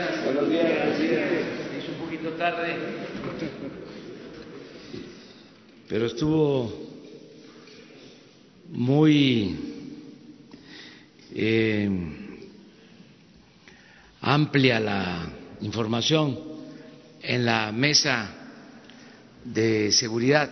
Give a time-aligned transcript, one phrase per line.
[0.00, 0.24] días.
[0.24, 1.44] Buenos días, presidente.
[1.78, 2.76] Es un poquito tarde.
[5.88, 6.72] Pero estuvo
[8.68, 9.56] muy
[11.34, 11.90] eh,
[14.20, 16.38] amplia la información
[17.22, 18.30] en la mesa
[19.44, 20.50] de seguridad.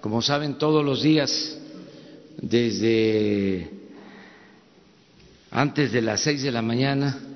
[0.00, 1.58] Como saben, todos los días,
[2.36, 3.70] desde
[5.50, 7.33] antes de las seis de la mañana,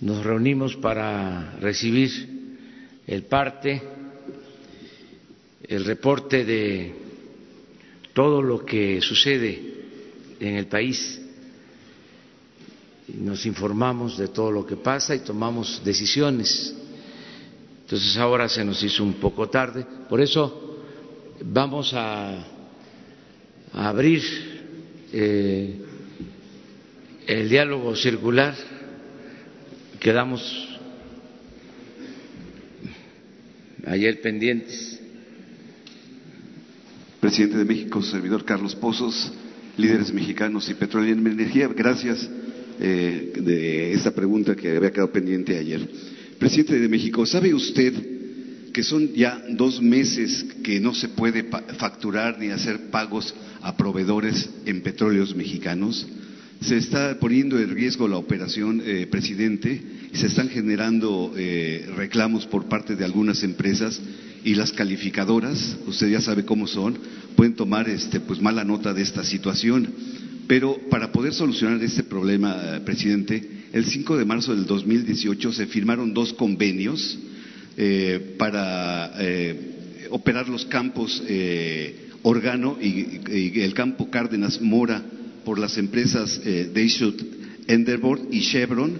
[0.00, 2.10] nos reunimos para recibir
[3.06, 3.82] el parte,
[5.68, 6.94] el reporte de
[8.14, 9.60] todo lo que sucede
[10.40, 11.20] en el país.
[13.08, 16.74] Nos informamos de todo lo que pasa y tomamos decisiones.
[17.82, 19.84] Entonces ahora se nos hizo un poco tarde.
[20.08, 20.78] Por eso
[21.42, 22.46] vamos a,
[23.72, 24.22] abrir
[25.12, 25.76] eh,
[27.26, 28.54] el diálogo circular
[30.00, 30.40] quedamos
[33.86, 34.98] ayer pendientes.
[37.20, 39.30] Presidente de México, servidor Carlos Pozos,
[39.76, 42.28] líderes mexicanos y petróleo y energía, gracias
[42.80, 45.86] eh, de esta pregunta que había quedado pendiente ayer.
[46.38, 47.92] Presidente de México, ¿sabe usted
[48.72, 51.44] que son ya dos meses que no se puede
[51.76, 56.06] facturar ni hacer pagos a proveedores en petróleos mexicanos?
[56.62, 59.80] Se está poniendo en riesgo la operación, eh, presidente,
[60.12, 64.00] se están generando eh, reclamos por parte de algunas empresas
[64.44, 66.98] y las calificadoras, usted ya sabe cómo son,
[67.36, 69.88] pueden tomar este, pues mala nota de esta situación.
[70.46, 75.66] Pero para poder solucionar este problema, eh, presidente, el 5 de marzo del 2018 se
[75.66, 77.18] firmaron dos convenios
[78.36, 79.12] para
[80.10, 81.22] operar los campos
[82.22, 85.02] Organo y el campo Cárdenas Mora
[85.44, 86.70] por las empresas eh,
[87.66, 88.98] Endeavor y Chevron,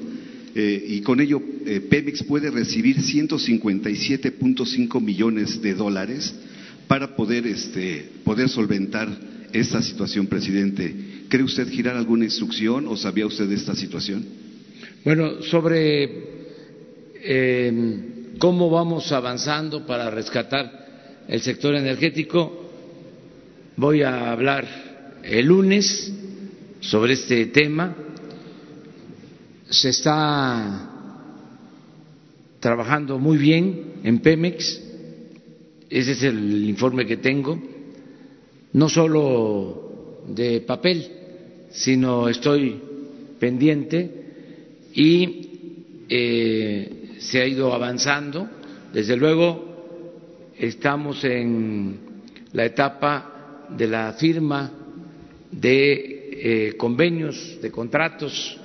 [0.54, 6.34] eh, y con ello eh, Pemex puede recibir 157.5 millones de dólares
[6.88, 9.08] para poder, este, poder solventar
[9.52, 10.92] esta situación, presidente.
[11.28, 14.24] ¿Cree usted girar alguna instrucción o sabía usted de esta situación?
[15.04, 16.10] Bueno, sobre
[17.22, 20.80] em, cómo vamos avanzando para rescatar
[21.28, 22.72] el sector energético,
[23.76, 26.12] voy a hablar el lunes
[26.80, 27.94] sobre este tema.
[29.70, 30.90] Se está
[32.58, 34.82] trabajando muy bien en Pemex,
[35.88, 37.56] ese es el informe que tengo,
[38.72, 41.08] no solo de papel,
[41.70, 42.82] sino estoy
[43.38, 44.10] pendiente
[44.92, 45.48] y
[46.08, 48.48] eh, se ha ido avanzando.
[48.92, 51.96] Desde luego, estamos en
[52.54, 54.72] la etapa de la firma
[55.52, 58.59] de eh, convenios, de contratos.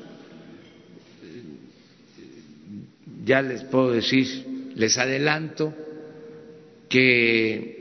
[3.26, 5.74] Ya les puedo decir, les adelanto
[6.88, 7.76] que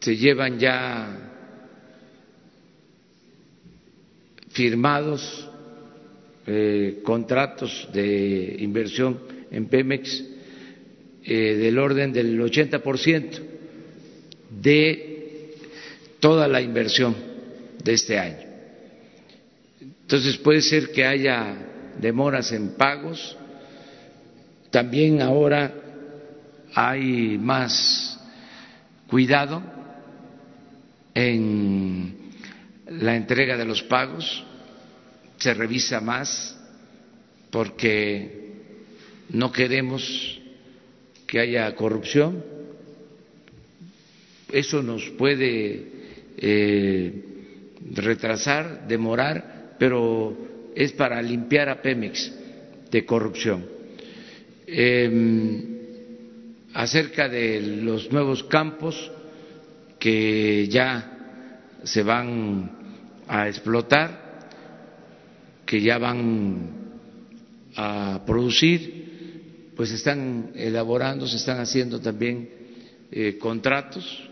[0.00, 1.30] se llevan ya
[4.50, 5.48] firmados
[6.46, 10.24] eh, contratos de inversión en Pemex
[11.22, 13.38] eh, del orden del 80%
[14.62, 15.54] de
[16.18, 17.14] toda la inversión
[17.84, 18.48] de este año.
[19.80, 21.56] Entonces puede ser que haya
[22.00, 23.36] demoras en pagos.
[24.70, 25.72] También ahora
[26.74, 28.18] hay más
[29.08, 29.62] cuidado
[31.14, 32.14] en
[32.86, 34.44] la entrega de los pagos,
[35.38, 36.56] se revisa más
[37.50, 38.52] porque
[39.30, 40.40] no queremos
[41.26, 42.44] que haya corrupción.
[44.52, 45.86] Eso nos puede
[46.36, 47.24] eh,
[47.92, 50.36] retrasar, demorar, pero
[50.74, 52.32] es para limpiar a Pemex
[52.90, 53.79] de corrupción.
[54.72, 55.80] Em,
[56.74, 59.10] acerca de los nuevos campos
[59.98, 62.70] que ya se van
[63.26, 64.48] a explotar,
[65.66, 66.70] que ya van
[67.74, 72.48] a producir, pues están elaborando, se están haciendo también
[73.10, 74.28] eh, contratos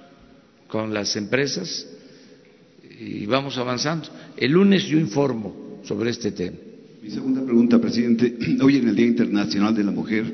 [0.68, 1.84] con las empresas
[3.00, 4.08] y vamos avanzando.
[4.36, 6.67] El lunes yo informo sobre este tema.
[7.02, 8.36] Mi segunda pregunta, presidente.
[8.60, 10.24] Hoy en el Día Internacional de la Mujer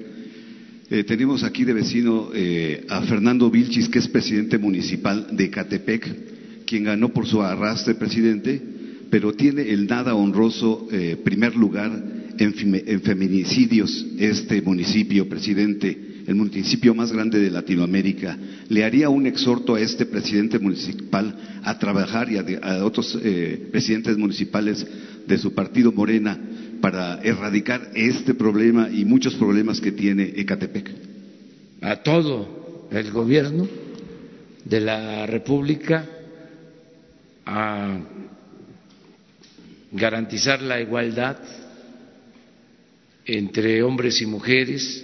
[0.88, 6.64] eh, tenemos aquí de vecino eh, a Fernando Vilchis, que es presidente municipal de Catepec,
[6.64, 8.60] quien ganó por su arrastre, presidente,
[9.10, 11.92] pero tiene el nada honroso eh, primer lugar
[12.38, 12.54] en,
[12.86, 18.36] en feminicidios este municipio, presidente el municipio más grande de Latinoamérica,
[18.68, 24.16] le haría un exhorto a este presidente municipal a trabajar y a, otros eh, presidentes
[24.16, 24.86] municipales
[25.26, 26.38] de su partido Morena
[26.80, 30.90] para erradicar este problema y muchos problemas que tiene Ecatepec?
[31.80, 33.66] A todo el gobierno
[34.64, 36.06] de la República
[37.46, 37.98] a
[39.92, 41.36] garantizar la igualdad
[43.26, 45.03] entre hombres y mujeres,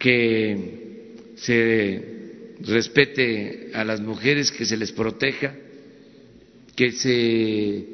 [0.00, 5.54] que se respete a las mujeres, que se les proteja,
[6.74, 7.86] que se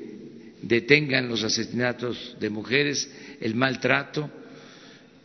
[0.63, 3.11] detengan los asesinatos de mujeres,
[3.41, 4.31] el maltrato.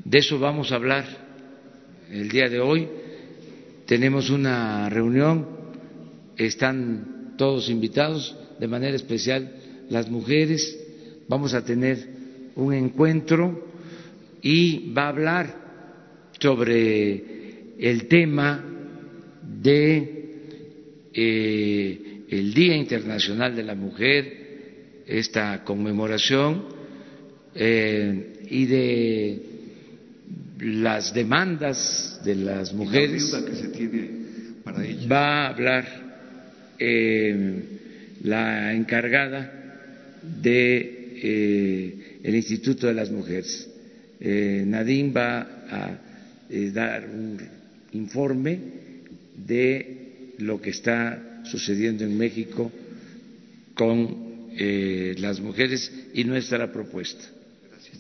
[0.04, 1.06] De eso vamos a hablar
[2.10, 2.88] el día de hoy.
[3.86, 5.48] Tenemos una reunión,
[6.36, 9.56] están todos invitados, de manera especial
[9.92, 10.80] las mujeres.
[11.27, 12.07] Vamos a tener
[12.56, 13.69] un encuentro
[14.42, 15.62] y va a hablar
[16.42, 17.24] sobre
[17.78, 18.64] el tema
[19.62, 20.22] de
[21.14, 26.66] eh, el Día Internacional de la Mujer, esta conmemoración
[27.54, 29.42] eh, y de
[30.60, 33.34] las demandas de las mujeres.
[33.46, 34.10] que se tiene
[34.64, 34.80] para
[35.12, 35.86] Va a hablar
[36.80, 37.64] eh,
[38.24, 39.52] la encargada
[40.42, 40.98] de
[42.24, 43.70] el Instituto de las Mujeres.
[44.20, 45.40] Nadine va
[45.70, 46.11] a
[46.74, 47.38] dar un
[47.94, 48.59] informe
[49.36, 52.71] de lo que está sucediendo en México
[53.74, 57.24] con eh, las mujeres y nuestra propuesta.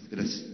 [0.09, 0.50] Gracias.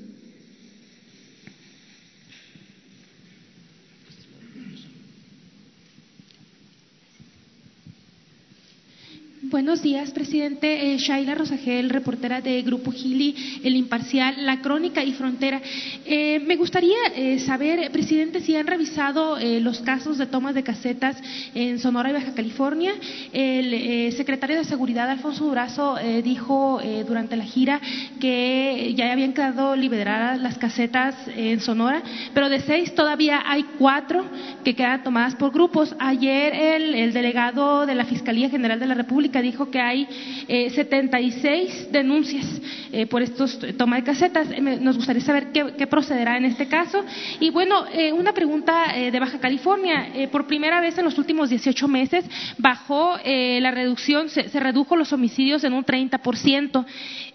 [9.49, 10.93] Buenos días, presidente.
[10.93, 15.61] Eh, Shaila Rosagel, reportera de Grupo Gili, El Imparcial, La Crónica y Frontera.
[16.05, 20.63] Eh, me gustaría eh, saber, presidente, si han revisado eh, los casos de tomas de
[20.63, 21.15] casetas
[21.55, 22.91] en Sonora y Baja California.
[23.31, 27.79] El eh, secretario de Seguridad, Alfonso Durazo, eh, dijo durante la gira
[28.19, 32.03] que ya habían quedado liberadas las casetas en Sonora,
[32.33, 34.25] pero de seis todavía hay cuatro
[34.65, 35.95] que quedan tomadas por grupos.
[35.99, 40.07] Ayer el delegado de la Fiscalía General de la República dijo que hay
[40.47, 42.45] eh, 76 denuncias
[42.91, 44.49] eh, por estos eh, toma de casetas.
[44.51, 47.03] Eh, nos gustaría saber qué, procederá en este caso.
[47.39, 50.29] Y bueno, una pregunta de Baja California.
[50.31, 52.25] Por primera vez en los últimos 18 meses
[52.57, 56.85] bajó la reducción, se, redujo los homicidios en un 30%.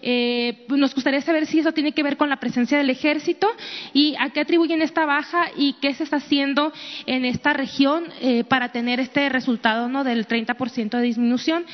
[0.01, 3.47] Eh, nos gustaría saber si eso tiene que ver con la presencia del ejército
[3.93, 6.71] y a qué atribuyen esta baja y qué se está haciendo
[7.05, 8.05] en esta región
[8.47, 10.03] para tener este resultado ¿no?
[10.03, 11.65] del 30% de disminución.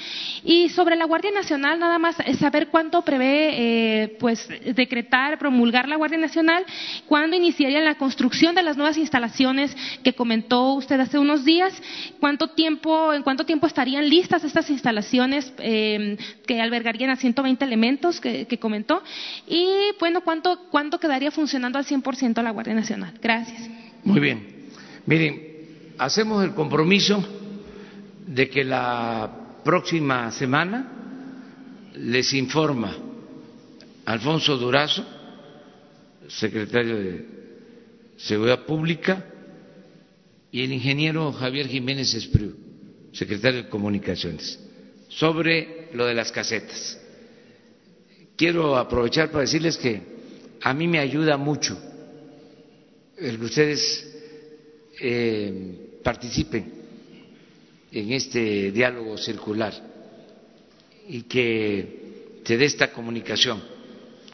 [0.44, 5.96] Y sobre la Guardia Nacional, nada más saber cuánto prevé eh, pues, decretar, promulgar la
[5.96, 6.66] Guardia Nacional,
[7.06, 11.74] cuándo iniciaría la construcción de las nuevas instalaciones que comentó usted hace unos días,
[12.20, 18.20] cuánto tiempo, en cuánto tiempo estarían listas estas instalaciones eh, que albergarían a 120 elementos
[18.20, 19.04] que, que comentó
[19.48, 19.68] y
[20.00, 23.14] bueno, cuánto, cuánto quedaría funcionando al 100% la Guardia Nacional.
[23.22, 23.70] Gracias.
[24.04, 24.70] Muy bien.
[25.06, 25.42] Miren,
[25.98, 27.24] hacemos el compromiso
[28.26, 29.30] de que la
[29.70, 30.78] próxima semana
[31.94, 32.90] les informa
[34.04, 35.06] Alfonso Durazo,
[36.28, 37.26] secretario de
[38.18, 39.24] Seguridad Pública,
[40.52, 42.56] y el ingeniero Javier Jiménez Espriu,
[43.14, 44.60] secretario de Comunicaciones,
[45.08, 47.00] sobre lo de las casetas.
[48.36, 50.02] Quiero aprovechar para decirles que
[50.64, 51.78] a mí me ayuda mucho
[53.20, 54.16] el que ustedes
[55.00, 56.79] eh, participen
[57.92, 59.74] en este diálogo circular
[61.08, 63.62] y que se dé esta comunicación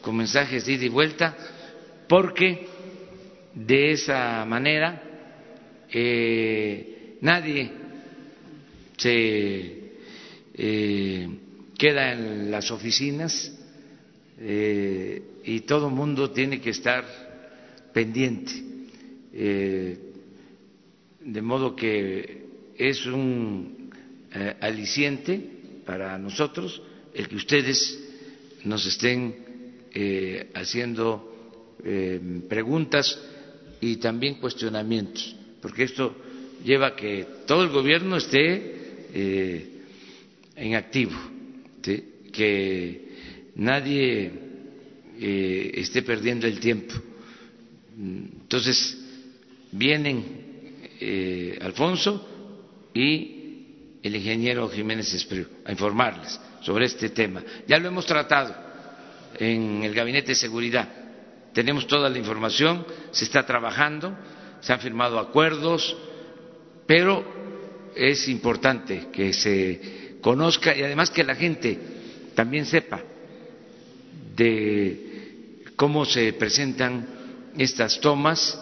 [0.02, 1.36] con mensajes de ida y vuelta,
[2.08, 2.66] porque
[3.54, 5.02] de esa manera
[5.90, 7.70] eh, nadie
[8.96, 9.92] se
[10.54, 11.28] eh,
[11.76, 13.52] queda en las oficinas
[14.38, 17.04] eh, y todo el mundo tiene que estar
[17.92, 18.52] pendiente.
[19.32, 19.98] De
[21.42, 22.45] modo que
[22.78, 23.90] es un
[24.32, 25.40] eh, aliciente
[25.84, 26.82] para nosotros
[27.14, 27.98] el que ustedes
[28.64, 29.34] nos estén
[29.94, 33.18] eh, haciendo eh, preguntas
[33.80, 36.14] y también cuestionamientos, porque esto
[36.64, 39.70] lleva a que todo el gobierno esté eh,
[40.56, 41.12] en activo,
[42.32, 43.08] que
[43.54, 44.32] nadie
[45.18, 46.94] esté perdiendo el tiempo.
[47.98, 48.98] Entonces,
[49.72, 50.24] vienen
[51.62, 52.35] Alfonso
[52.96, 57.42] y el ingeniero Jiménez Espriu a informarles sobre este tema.
[57.68, 58.54] Ya lo hemos tratado
[59.38, 60.88] en el Gabinete de Seguridad.
[61.52, 64.16] Tenemos toda la información, se está trabajando,
[64.60, 65.94] se han firmado acuerdos,
[66.86, 67.22] pero
[67.94, 71.78] es importante que se conozca y además que la gente
[72.34, 73.02] también sepa
[74.34, 77.06] de cómo se presentan
[77.58, 78.58] estas tomas,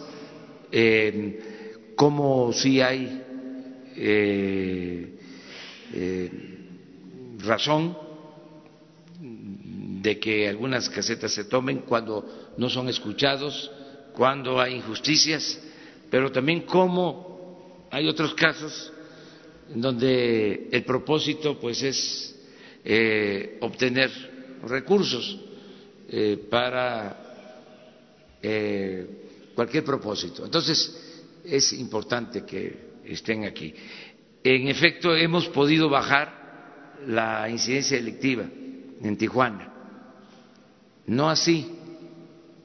[0.72, 3.23] eh, cómo si hay
[3.96, 5.18] eh,
[5.92, 6.30] eh,
[7.38, 7.96] razón
[9.20, 13.70] de que algunas casetas se tomen cuando no son escuchados,
[14.14, 15.58] cuando hay injusticias,
[16.10, 18.92] pero también cómo hay otros casos
[19.72, 22.34] en donde el propósito pues es
[22.84, 24.10] eh, obtener
[24.66, 25.38] recursos
[26.50, 27.20] para
[29.54, 30.44] cualquier propósito.
[30.44, 30.94] Entonces
[31.44, 33.74] es importante que estén aquí.
[34.42, 39.72] En efecto, hemos podido bajar la incidencia delictiva en Tijuana,
[41.06, 41.66] no así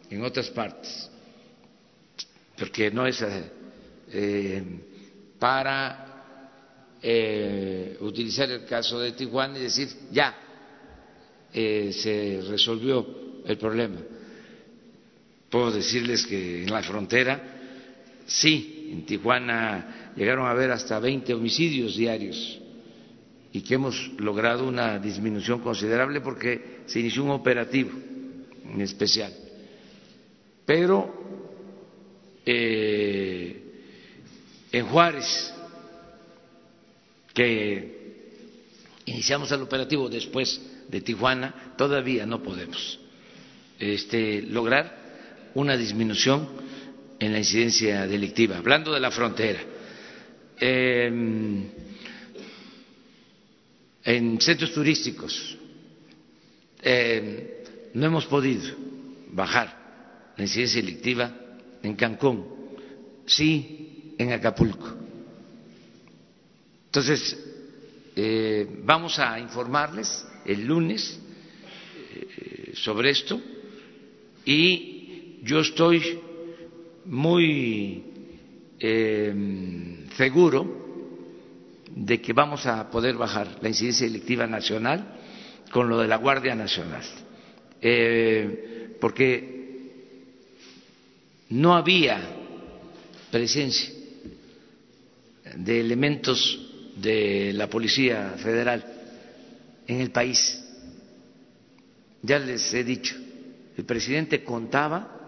[0.10, 1.10] en otras partes,
[2.58, 3.24] porque no es
[4.12, 4.64] eh,
[5.38, 6.10] para
[7.02, 10.36] eh, utilizar el caso de Tijuana y decir ya
[11.54, 14.00] eh, se resolvió el problema.
[15.50, 17.42] Puedo decirles que en la frontera
[18.28, 22.60] sí, en Tijuana llegaron a haber hasta 20 homicidios diarios
[23.52, 27.92] y que hemos logrado una disminución considerable porque se inició un operativo
[28.66, 29.34] en especial.
[30.66, 31.14] Pero
[32.46, 33.64] eh,
[34.72, 35.54] en Juárez,
[37.34, 38.00] que
[39.06, 43.00] iniciamos el operativo después de Tijuana, todavía no podemos
[43.80, 46.48] este, lograr una disminución
[47.20, 48.58] en la incidencia delictiva.
[48.58, 49.60] Hablando de la frontera,
[50.60, 51.66] em,
[54.04, 55.58] en centros turísticos
[56.82, 57.44] em,
[57.94, 58.74] no hemos podido
[59.32, 61.36] bajar la incidencia delictiva
[61.84, 62.46] en Cancún,
[63.26, 64.96] sí en Acapulco.
[66.86, 67.38] Entonces,
[68.16, 71.20] eh, vamos a informarles el lunes
[72.16, 73.40] eh, sobre esto
[74.46, 76.20] y yo estoy
[77.06, 78.04] muy
[78.80, 80.88] eh, seguro
[81.96, 85.16] de que vamos a poder bajar la incidencia delictiva nacional
[85.72, 87.04] con lo de la Guardia Nacional,
[89.00, 89.60] porque
[91.50, 92.22] no había
[93.32, 93.94] presencia
[95.56, 98.86] de elementos de la Policía Federal
[99.88, 100.64] en el país.
[102.22, 103.16] Ya les he dicho,
[103.78, 105.19] el presidente contaba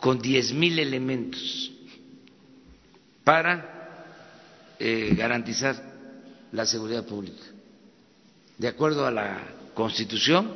[0.00, 1.70] con diez mil elementos
[3.22, 4.04] para
[4.78, 5.76] eh, garantizar
[6.52, 7.44] la seguridad pública.
[8.58, 9.38] De acuerdo a la
[9.74, 10.54] Constitución,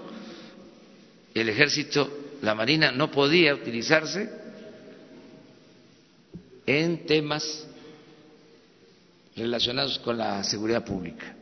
[1.34, 4.30] el ejército, la Marina no podía utilizarse
[6.66, 7.66] en temas
[9.36, 11.34] relacionados con la seguridad pública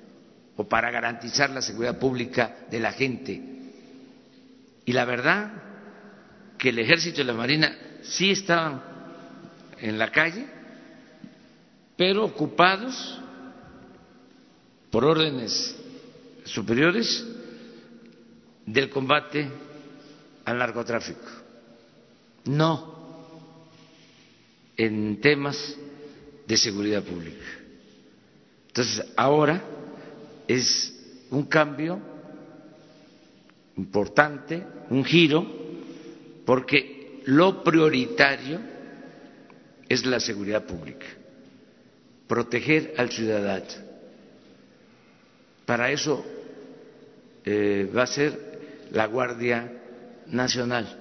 [0.57, 3.41] o para garantizar la seguridad pública de la gente.
[4.85, 5.53] Y la verdad
[6.59, 8.83] que el ejército y la marina sí estaban
[9.79, 10.47] en la calle,
[11.97, 13.19] pero ocupados
[14.91, 15.77] por órdenes
[16.45, 17.25] superiores
[18.67, 19.49] del combate
[20.45, 21.29] al narcotráfico,
[22.45, 22.93] no
[24.77, 25.77] en temas
[26.47, 27.45] de seguridad pública.
[28.69, 29.63] Entonces, ahora
[30.49, 30.93] es
[31.31, 32.01] un cambio
[33.77, 35.47] importante, un giro,
[36.45, 36.92] porque
[37.27, 38.61] lo prioritario
[39.89, 41.07] es la seguridad pública,
[42.27, 43.67] proteger al ciudadano.
[45.67, 46.25] Para eso
[47.45, 49.71] eh, va a ser la Guardia
[50.29, 50.99] Nacional.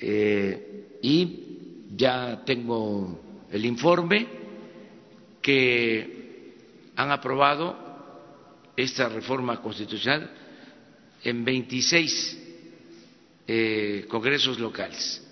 [0.00, 4.26] Eh, y ya tengo el informe
[5.42, 6.54] que
[6.94, 7.76] han aprobado
[8.76, 10.30] esta reforma constitucional
[11.24, 12.37] en 26
[13.48, 15.24] eh, congresos locales.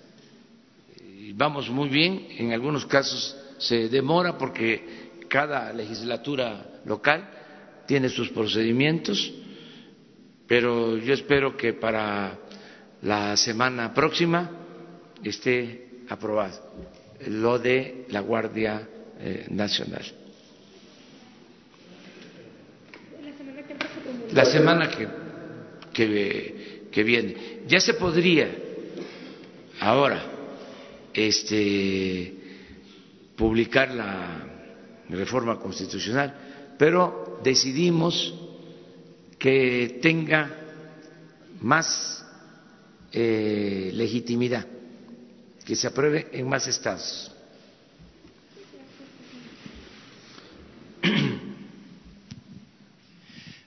[1.34, 7.28] vamos muy bien, en algunos casos se demora porque cada legislatura local
[7.86, 9.32] tiene sus procedimientos,
[10.46, 12.38] pero yo espero que para
[13.02, 14.50] la semana próxima
[15.22, 16.96] esté aprobado
[17.28, 20.04] lo de la Guardia eh, nacional.
[24.32, 25.08] La semana que,
[25.92, 26.65] que,
[26.96, 27.36] que, viene.
[27.68, 28.48] Ya se podría
[29.80, 30.22] ahora
[31.12, 32.34] este,
[33.36, 34.48] publicar la
[35.10, 38.34] reforma constitucional, pero decidimos
[39.38, 40.50] que tenga
[41.60, 42.24] más
[43.12, 44.66] eh, legitimidad,
[45.66, 47.30] que se apruebe en más estados.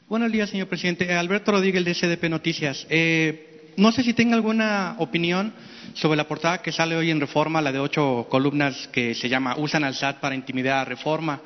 [0.09, 1.13] Buenos días, señor presidente.
[1.13, 2.87] Alberto Rodríguez de SDP Noticias.
[2.89, 5.53] Eh, no sé si tenga alguna opinión
[5.93, 9.55] sobre la portada que sale hoy en Reforma, la de ocho columnas que se llama
[9.57, 11.39] Usan al SAT para intimidar a Reforma.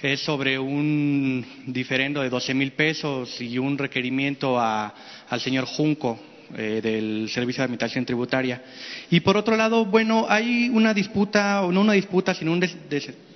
[0.00, 6.20] Es sobre un diferendo de 12 mil pesos y un requerimiento al señor Junco
[6.56, 8.62] eh, del Servicio de Administración Tributaria.
[9.10, 12.60] Y por otro lado, bueno, hay una disputa, o no una disputa, sino un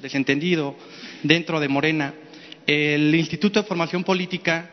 [0.01, 0.77] desentendido
[1.25, 2.15] dentro de Morena
[2.69, 4.69] el Instituto de Formación Política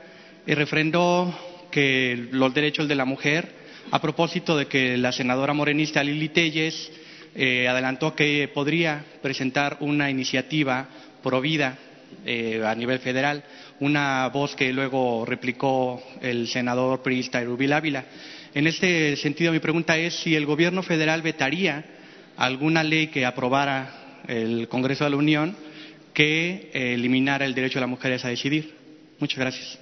[0.45, 1.33] eh, refrendó
[1.71, 3.47] que los derechos de la mujer
[3.89, 6.91] a propósito de que la senadora morenista Lili Telles
[7.33, 10.89] eh, adelantó que podría presentar una iniciativa
[11.23, 11.77] pro vida
[12.25, 13.45] eh, a nivel federal,
[13.79, 18.03] una voz que luego replicó el senador priista Rubil Ávila.
[18.53, 21.85] En este sentido, mi pregunta es si el gobierno federal vetaría
[22.35, 25.55] alguna ley que aprobara el Congreso de la Unión
[26.15, 28.73] que eh, eliminara el derecho de las mujeres a decidir.
[29.19, 29.77] Muchas gracias.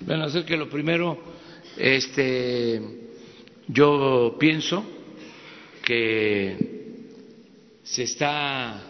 [0.00, 1.18] Bueno, es que lo primero,
[1.76, 2.80] este,
[3.66, 4.84] yo pienso
[5.82, 6.56] que
[7.82, 8.80] se está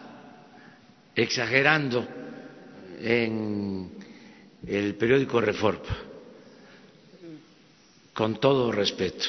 [1.14, 2.06] exagerando
[3.00, 3.90] en
[4.66, 5.96] el periódico Reforma,
[8.12, 9.24] con todo respeto.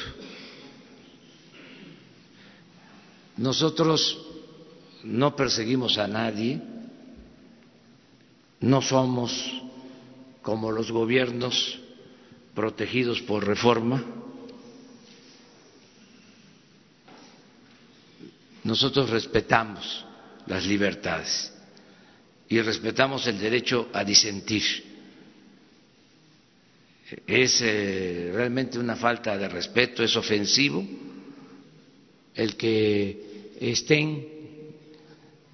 [3.38, 4.26] Nosotros
[5.04, 6.73] no perseguimos a nadie
[8.64, 9.62] no somos
[10.42, 11.80] como los gobiernos
[12.56, 14.02] protegidos por reforma.
[18.64, 20.06] Nosotros respetamos
[20.48, 21.52] las libertades
[22.48, 24.64] y respetamos el derecho a disentir.
[27.28, 30.86] Es eh, realmente una falta de respeto, es ofensivo
[32.34, 34.26] el que estén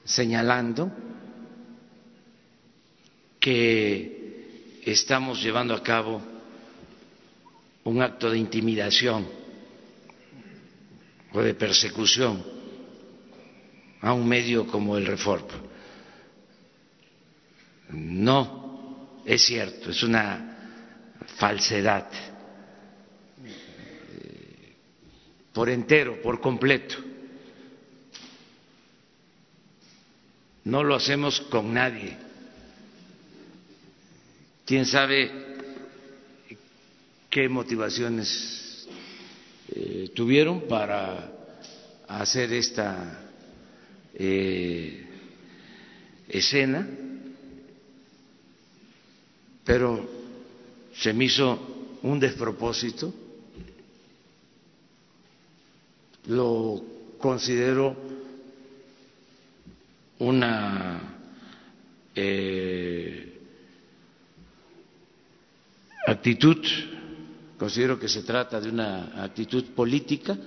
[0.05, 1.08] señalando
[3.39, 6.21] que estamos llevando a cabo
[7.83, 9.27] un acto de intimidación
[11.31, 12.43] o de persecución
[14.01, 15.55] a un medio como el Reforma.
[17.89, 20.57] No es cierto, es una
[21.37, 22.09] falsedad
[23.45, 24.75] eh,
[25.53, 26.95] por entero, por completo.
[30.65, 32.28] No lo hacemos con nadie
[34.69, 35.31] quién sabe
[37.27, 38.87] qué motivaciones
[39.69, 41.27] eh, tuvieron para
[42.07, 43.19] hacer esta
[44.13, 45.07] eh,
[46.27, 46.87] escena,
[49.65, 50.07] pero
[50.93, 53.11] se me hizo un despropósito,
[56.27, 56.83] lo
[57.17, 57.97] considero
[60.19, 61.01] una
[62.13, 63.28] eh,
[66.09, 66.57] actitud,
[67.57, 70.37] considero que se trata de una actitud política.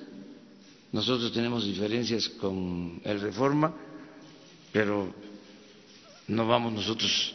[0.92, 3.74] Nosotros tenemos diferencias con el Reforma,
[4.72, 5.14] pero
[6.28, 7.34] no vamos nosotros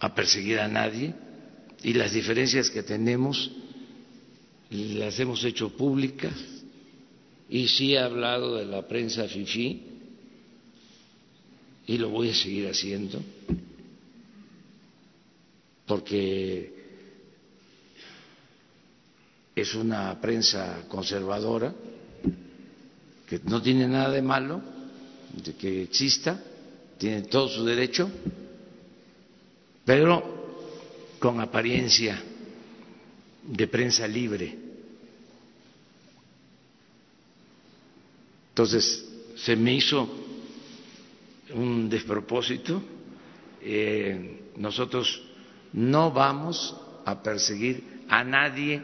[0.00, 1.14] a perseguir a nadie.
[1.82, 3.50] Y las diferencias que tenemos
[4.70, 6.34] las hemos hecho públicas.
[7.48, 9.82] Y sí he hablado de la prensa FIFI
[11.86, 13.22] y lo voy a seguir haciendo
[15.88, 16.77] porque
[19.60, 21.74] es una prensa conservadora,
[23.26, 24.60] que no tiene nada de malo
[25.32, 26.40] de que exista,
[26.96, 28.10] tiene todo su derecho,
[29.84, 30.38] pero
[31.18, 32.22] con apariencia
[33.44, 34.56] de prensa libre.
[38.50, 40.08] Entonces, se me hizo
[41.54, 42.82] un despropósito.
[43.60, 45.22] Eh, nosotros
[45.72, 48.82] no vamos a perseguir a nadie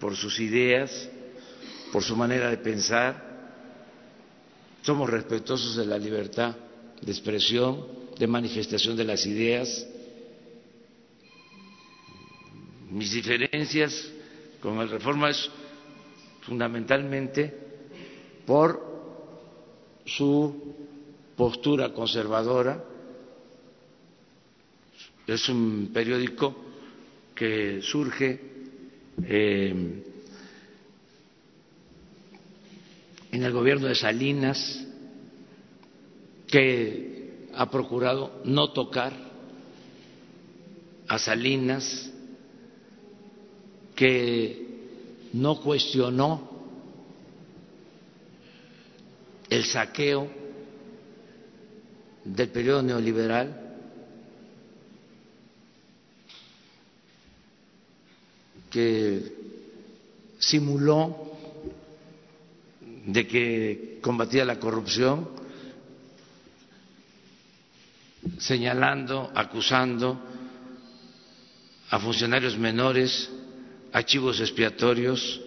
[0.00, 1.08] por sus ideas,
[1.92, 3.28] por su manera de pensar.
[4.82, 6.56] Somos respetuosos de la libertad
[7.02, 7.86] de expresión,
[8.18, 9.86] de manifestación de las ideas.
[12.90, 14.10] Mis diferencias
[14.60, 15.48] con el Reforma es
[16.42, 17.54] fundamentalmente
[18.46, 18.82] por
[20.06, 20.74] su
[21.36, 22.82] postura conservadora.
[25.26, 26.56] Es un periódico
[27.34, 28.49] que surge
[29.24, 30.04] eh,
[33.32, 34.86] en el gobierno de Salinas,
[36.46, 39.12] que ha procurado no tocar
[41.06, 42.10] a Salinas,
[43.94, 44.66] que
[45.32, 46.50] no cuestionó
[49.48, 50.28] el saqueo
[52.24, 53.69] del periodo neoliberal
[58.70, 59.40] que
[60.38, 61.30] simuló
[63.06, 65.28] de que combatía la corrupción,
[68.38, 70.20] señalando, acusando
[71.90, 73.30] a funcionarios menores,
[73.92, 75.40] archivos expiatorios,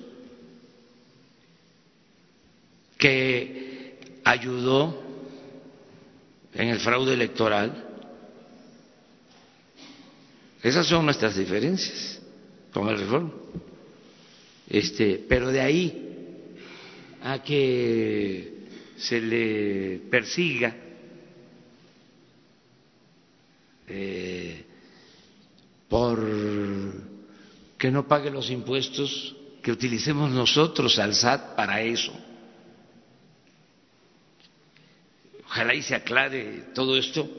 [2.97, 5.01] que ayudó
[6.53, 7.89] en el fraude electoral.
[10.61, 12.22] Esas son nuestras diferencias
[12.73, 13.31] con el reforma.
[14.69, 16.09] Este, pero de ahí
[17.21, 18.53] a que
[18.97, 20.75] se le persiga
[23.87, 24.65] eh,
[25.87, 26.19] por
[27.77, 32.13] que no pague los impuestos que utilicemos nosotros al SAT para eso.
[35.45, 37.29] Ojalá y se aclare todo esto.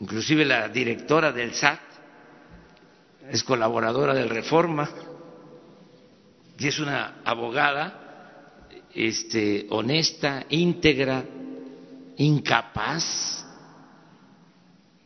[0.00, 1.80] Inclusive la directora del SAT
[3.30, 4.88] es colaboradora del Reforma
[6.58, 8.00] y es una abogada
[8.94, 11.24] este, honesta, íntegra,
[12.16, 13.44] incapaz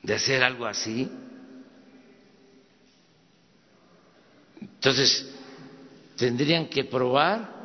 [0.02, 1.10] de hacer algo así.
[4.60, 5.28] Entonces,
[6.16, 7.56] tendrían que probar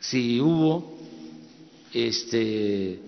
[0.00, 0.98] si hubo
[1.92, 2.98] este,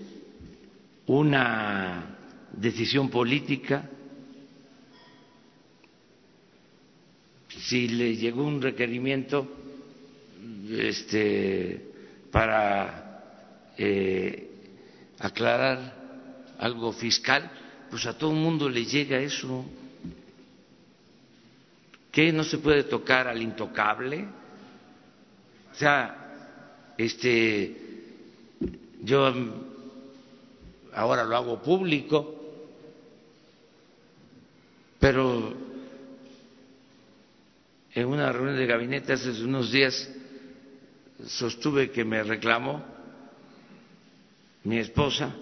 [1.07, 2.17] una
[2.53, 3.89] decisión política,
[7.61, 9.47] si le llegó un requerimiento
[10.69, 11.93] este,
[12.31, 14.49] para eh,
[15.19, 15.95] aclarar
[16.59, 17.51] algo fiscal,
[17.89, 19.65] pues a todo el mundo le llega eso.
[22.11, 24.25] ¿Qué no se puede tocar al intocable?
[25.71, 27.75] O sea, este,
[29.03, 29.33] yo
[30.93, 32.33] ahora lo hago público,
[34.99, 35.64] pero
[37.95, 40.09] en una reunión de gabinete hace unos días
[41.25, 42.83] sostuve que me reclamó
[44.65, 45.33] mi esposa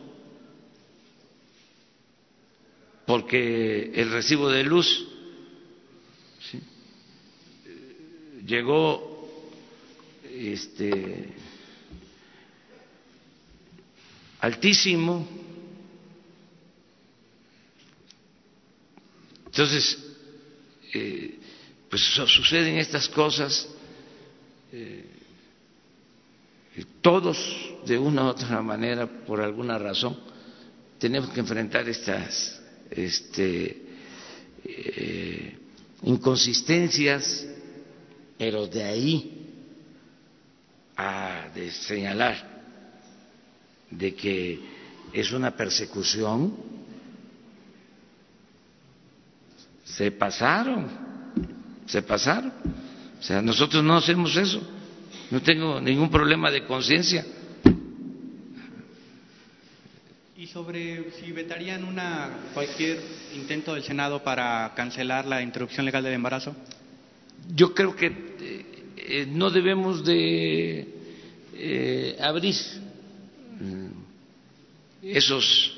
[3.08, 5.08] porque el recibo de luz
[8.46, 9.28] llegó
[10.32, 11.34] este
[14.42, 15.28] altísimo.
[19.46, 19.98] Entonces
[20.94, 21.40] eh,
[21.94, 23.70] pues suceden estas cosas
[24.72, 25.06] eh,
[27.04, 27.38] todos
[27.86, 30.18] de una u otra manera por alguna razón
[30.98, 33.84] tenemos que enfrentar estas este,
[34.66, 35.56] eh,
[36.02, 37.46] inconsistencias
[38.40, 39.48] pero de ahí
[40.98, 42.64] a de señalar
[43.92, 44.60] de que
[45.14, 46.56] es una persecución,
[49.84, 51.13] se pasaron,
[51.86, 52.52] se pasaron.
[53.20, 54.62] O sea, nosotros no hacemos eso,
[55.32, 57.26] no tengo ningún problema de conciencia.
[60.36, 63.00] Y sobre si vetarían una cualquier
[63.36, 66.54] intento del Senado para cancelar la interrupción legal del embarazo
[67.56, 68.12] yo creo que
[68.98, 70.88] eh, no debemos de
[71.54, 72.56] eh, abrir
[75.02, 75.78] esos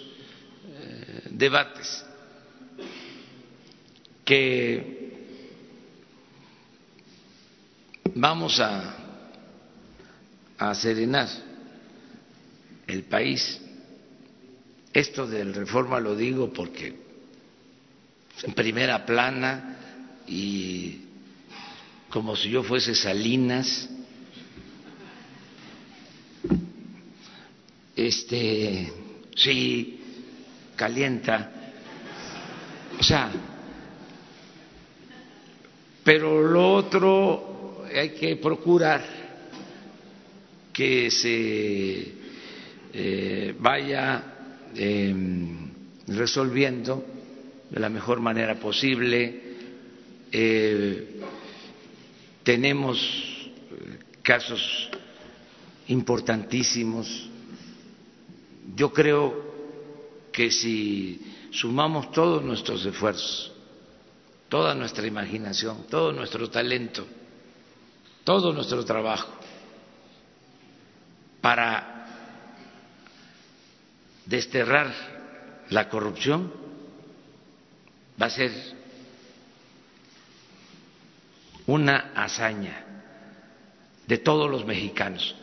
[0.67, 2.05] eh, debates
[4.23, 4.94] que
[8.15, 9.01] vamos a,
[10.73, 11.27] serenar
[12.87, 13.61] el país.
[14.93, 16.95] Esto del reforma lo digo porque
[18.41, 19.77] en primera plana
[20.27, 21.01] y
[22.09, 23.89] como si yo fuese Salinas,
[27.95, 28.93] este,
[29.35, 29.99] sí,
[30.77, 31.51] calienta,
[32.97, 33.29] o sea,
[36.03, 37.54] pero lo otro
[37.97, 39.03] hay que procurar
[40.73, 42.13] que se
[42.93, 44.35] eh, vaya
[44.75, 45.69] em,
[46.07, 47.05] resolviendo
[47.69, 49.41] de la mejor manera posible.
[50.31, 51.21] Eh,
[52.43, 54.89] tenemos eh, casos
[55.87, 57.29] importantísimos.
[58.75, 59.45] Yo creo
[60.31, 63.53] que si sumamos todos nuestros esfuerzos,
[64.49, 67.07] toda nuestra imaginación, todo nuestro talento,
[68.25, 69.29] todo nuestro trabajo
[71.39, 71.95] para
[74.25, 74.91] desterrar
[75.69, 76.51] la corrupción,
[78.21, 78.51] va a ser
[81.67, 82.85] una hazaña
[84.07, 85.35] de todos los mexicanos.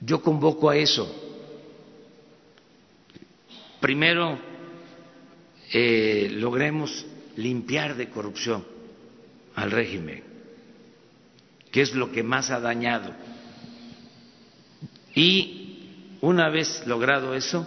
[0.00, 1.24] Yo convoco a eso.
[3.80, 4.38] Primero,
[5.72, 7.06] eh, logremos
[7.36, 8.64] limpiar de corrupción
[9.54, 10.27] al régimen,
[11.70, 13.12] que es lo que más ha dañado.
[15.14, 17.66] Y una vez logrado eso,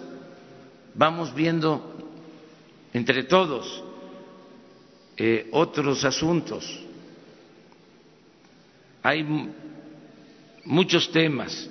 [0.93, 1.91] vamos viendo
[2.93, 3.83] entre todos
[5.17, 6.83] eh, otros asuntos.
[9.03, 9.25] Hay
[10.65, 11.69] muchos temas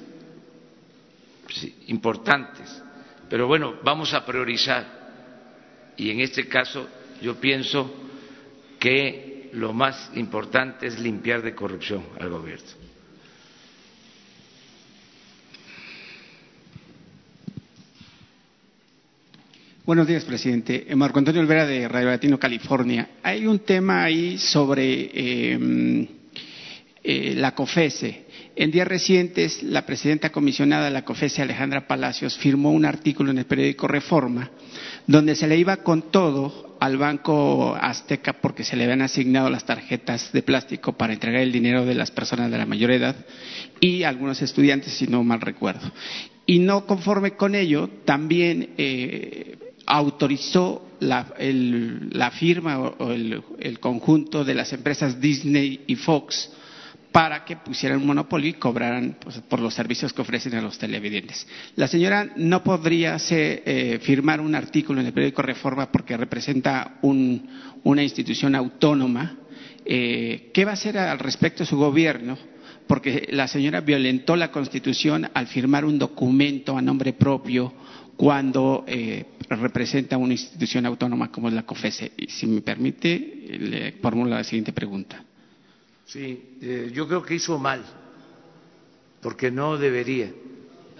[1.86, 2.82] importantes,
[3.28, 5.00] pero bueno, vamos a priorizar.
[5.96, 6.88] Y en este caso
[7.20, 7.92] yo pienso
[8.78, 12.90] que lo más importante es limpiar de corrupción al gobierno.
[19.90, 20.86] Buenos días, presidente.
[20.88, 23.08] Eh, Marco Antonio Olvera de Radio Latino, California.
[23.24, 26.08] Hay un tema ahí sobre eh,
[27.02, 28.26] eh, la COFESE.
[28.54, 33.38] En días recientes, la presidenta comisionada de la COFESE, Alejandra Palacios, firmó un artículo en
[33.38, 34.50] el periódico Reforma,
[35.06, 39.64] donde se le iba con todo al Banco Azteca porque se le habían asignado las
[39.64, 43.16] tarjetas de plástico para entregar el dinero de las personas de la mayor edad
[43.80, 45.90] y algunos estudiantes, si no mal recuerdo.
[46.46, 54.72] Y no conforme con ello, también eh, autorizó la, firma o, el conjunto de las
[54.72, 56.50] empresas Disney y Fox
[57.12, 60.78] para que pusieran un monopolio y cobraran pues, por los servicios que ofrecen a los
[60.78, 61.46] televidentes.
[61.76, 68.02] La señora no podría eh, firmar un artículo en el periódico Reforma porque representa una
[68.02, 69.36] institución autónoma.
[69.84, 72.38] Eh, ¿Qué va a hacer al respecto su gobierno?
[72.86, 77.72] Porque la señora violentó la Constitución al firmar un documento a nombre propio
[78.16, 82.12] cuando eh, representa una institución autónoma como es la COFESE.
[82.16, 83.08] Y si me permite,
[83.58, 85.24] le formulo la siguiente pregunta.
[86.10, 87.84] Sí, eh, yo creo que hizo mal,
[89.22, 90.28] porque no debería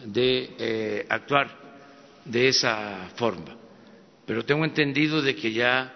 [0.06, 1.50] de eh, actuar
[2.24, 3.56] de esa forma.
[4.24, 5.92] Pero tengo entendido de que ya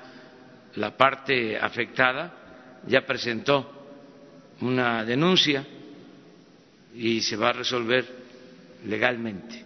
[0.74, 3.87] la parte afectada ya presentó
[4.62, 5.64] una denuncia
[6.96, 8.05] y se va a resolver
[8.85, 9.64] legalmente.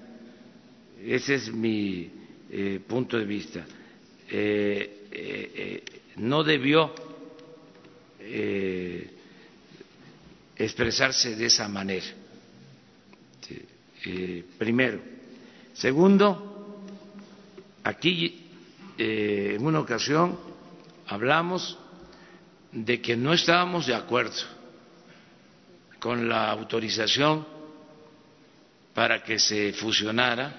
[1.02, 2.10] Ese es mi
[2.50, 3.64] eh, punto de vista.
[6.16, 6.92] no debió
[10.58, 12.06] expresarse de esa manera.
[14.04, 15.00] Eh, primero.
[15.74, 16.82] Segundo,
[17.84, 18.48] aquí
[18.96, 20.38] eh, en una ocasión
[21.06, 21.78] hablamos
[22.72, 24.42] de que no estábamos de acuerdo
[25.98, 27.46] con la autorización
[28.94, 30.54] para que se fusionara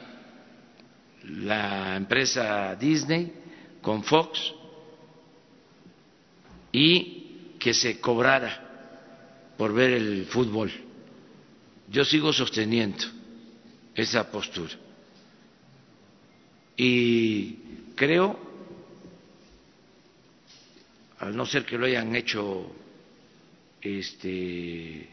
[1.24, 3.34] la empresa Disney
[3.82, 4.54] con Fox
[6.72, 8.69] y que se cobrara
[9.60, 10.72] por ver el fútbol.
[11.90, 13.04] Yo sigo sosteniendo
[13.94, 14.72] esa postura.
[16.78, 17.56] Y
[17.94, 18.40] creo,
[21.20, 22.74] al no ser que lo hayan hecho
[23.82, 25.10] este,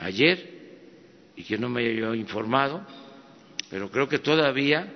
[0.00, 2.84] ayer y que no me haya informado,
[3.70, 4.92] pero creo que todavía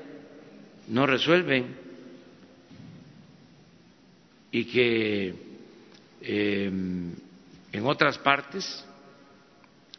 [0.88, 1.76] no resuelven
[4.50, 5.34] y que
[6.20, 6.72] eh,
[7.72, 8.84] en otras partes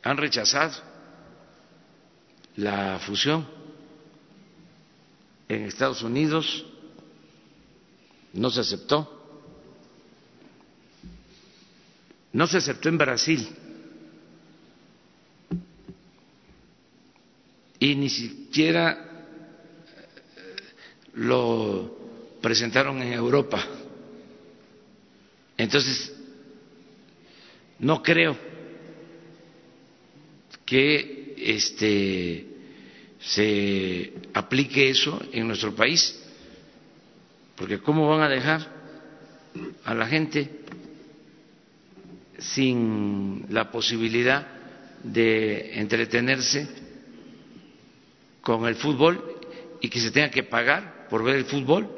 [0.04, 0.74] han rechazado
[2.56, 3.48] la fusión.
[5.50, 6.66] En Estados Unidos
[8.34, 9.20] no se aceptó.
[12.32, 13.48] No se aceptó en Brasil.
[17.80, 19.26] Y ni siquiera
[20.38, 20.56] eh,
[21.16, 21.98] lo
[22.42, 23.64] presentaron en Europa.
[25.58, 26.14] Entonces,
[27.84, 28.36] no creo
[30.66, 32.48] que este,
[33.20, 36.20] se aplique eso en nuestro país,
[37.56, 38.66] porque ¿cómo van a dejar
[39.84, 40.50] a la gente
[42.40, 44.48] sin la posibilidad
[45.04, 46.68] de entretenerse
[48.42, 49.40] con el fútbol
[49.82, 51.90] y que se tenga que pagar por ver el fútbol?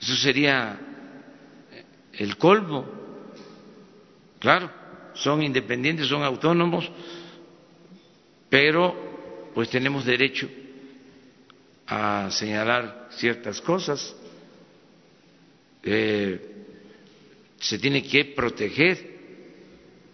[0.00, 0.93] Eso sería
[2.18, 2.86] el colmo.
[4.38, 4.70] Claro,
[5.14, 6.90] son independientes, son autónomos,
[8.48, 10.48] pero pues tenemos derecho
[11.86, 14.14] a señalar ciertas cosas.
[15.82, 16.50] Eh,
[17.60, 19.14] se tiene que proteger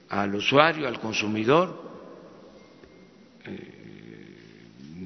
[0.09, 1.91] al usuario, al consumidor,
[3.45, 3.81] eh,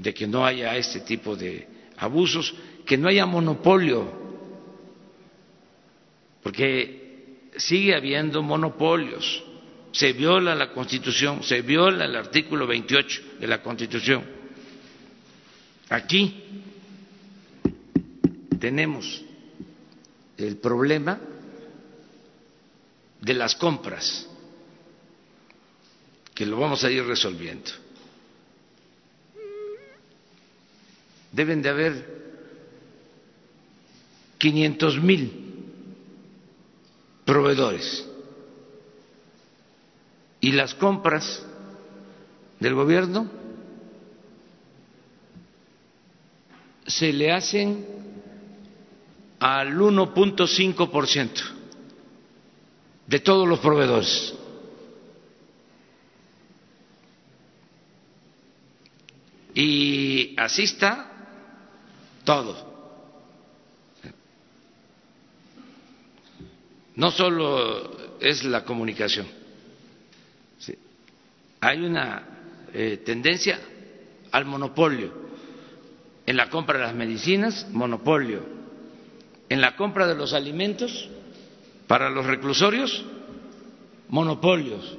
[0.00, 2.54] de que no haya este tipo de abusos,
[2.84, 4.23] que no haya monopolio
[6.44, 9.42] porque sigue habiendo monopolios,
[9.92, 14.22] se viola la Constitución, se viola el artículo 28 de la Constitución.
[15.88, 16.44] Aquí
[18.60, 19.24] tenemos
[20.36, 21.18] el problema
[23.22, 24.28] de las compras,
[26.34, 27.70] que lo vamos a ir resolviendo.
[31.32, 32.22] Deben de haber
[34.36, 35.44] 500 mil
[37.24, 38.06] proveedores
[40.40, 41.42] y las compras
[42.60, 43.30] del gobierno
[46.86, 47.86] se le hacen
[49.40, 51.30] al 1.5%
[53.06, 54.34] de todos los proveedores.
[59.54, 61.10] Y así está
[62.24, 62.73] todo.
[66.96, 69.26] No solo es la comunicación,
[71.60, 72.22] hay una
[72.74, 73.58] eh, tendencia
[74.30, 75.24] al monopolio.
[76.26, 78.40] En la compra de las medicinas, monopolio.
[79.48, 81.08] En la compra de los alimentos
[81.86, 83.04] para los reclusorios,
[84.08, 84.98] monopolios.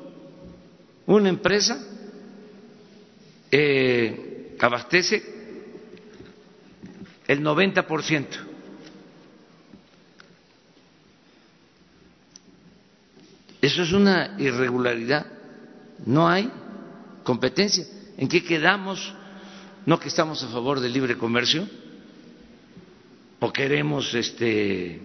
[1.05, 1.79] Una empresa
[3.51, 5.23] eh, abastece
[7.27, 8.54] el 90%.
[13.65, 15.25] Eso es una irregularidad.
[16.05, 16.51] No hay
[17.23, 17.83] competencia.
[18.15, 19.11] ¿En qué quedamos?
[19.87, 21.67] ¿No que estamos a favor del libre comercio?
[23.39, 25.01] ¿O queremos este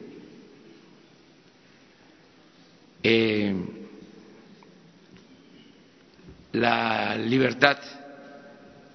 [3.02, 3.54] eh,
[6.52, 7.78] la libertad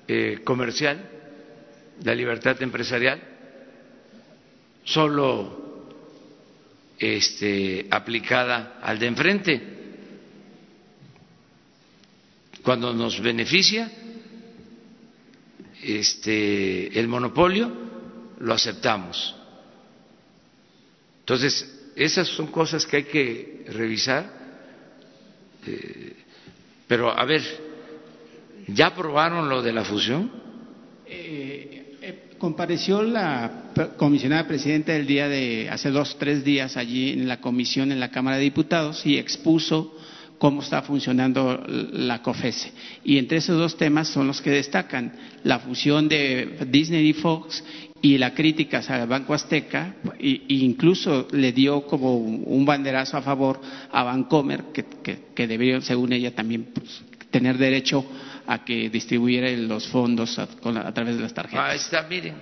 [0.07, 1.09] eh, comercial,
[2.03, 3.19] la libertad empresarial,
[4.83, 5.64] solo
[6.97, 9.61] este, aplicada al de enfrente.
[12.63, 13.91] Cuando nos beneficia
[15.83, 17.71] este, el monopolio,
[18.39, 19.35] lo aceptamos.
[21.19, 24.31] Entonces, esas son cosas que hay que revisar.
[25.65, 26.15] Eh,
[26.87, 27.41] pero, a ver,
[28.67, 30.31] ¿ya aprobaron lo de la fusión?
[31.07, 31.74] Eh,
[32.37, 37.91] Compareció la comisionada presidenta el día de hace dos, tres días allí en la comisión
[37.91, 39.95] en la Cámara de Diputados y expuso
[40.37, 42.71] cómo está funcionando la COFESE.
[43.05, 47.63] Y entre esos dos temas son los que destacan la fusión de Disney y Fox
[48.01, 53.61] y la crítica al Banco Azteca, e incluso le dio como un banderazo a favor
[53.91, 54.85] a Bancomer, que,
[55.33, 58.05] que, debería, según ella, también pues, tener derecho
[58.47, 61.69] a que distribuyera los fondos a, través de las tarjetas.
[61.69, 62.35] Ahí está, miren.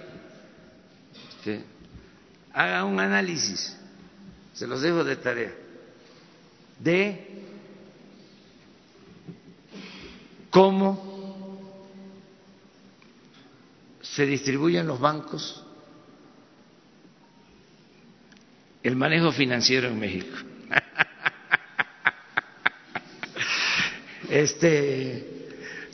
[2.53, 3.77] haga un análisis,
[4.53, 5.53] se los dejo de tarea,
[6.79, 7.27] de
[10.49, 11.11] cómo
[14.01, 15.63] se distribuyen los bancos
[18.83, 20.37] el manejo financiero en México.
[24.29, 25.42] Este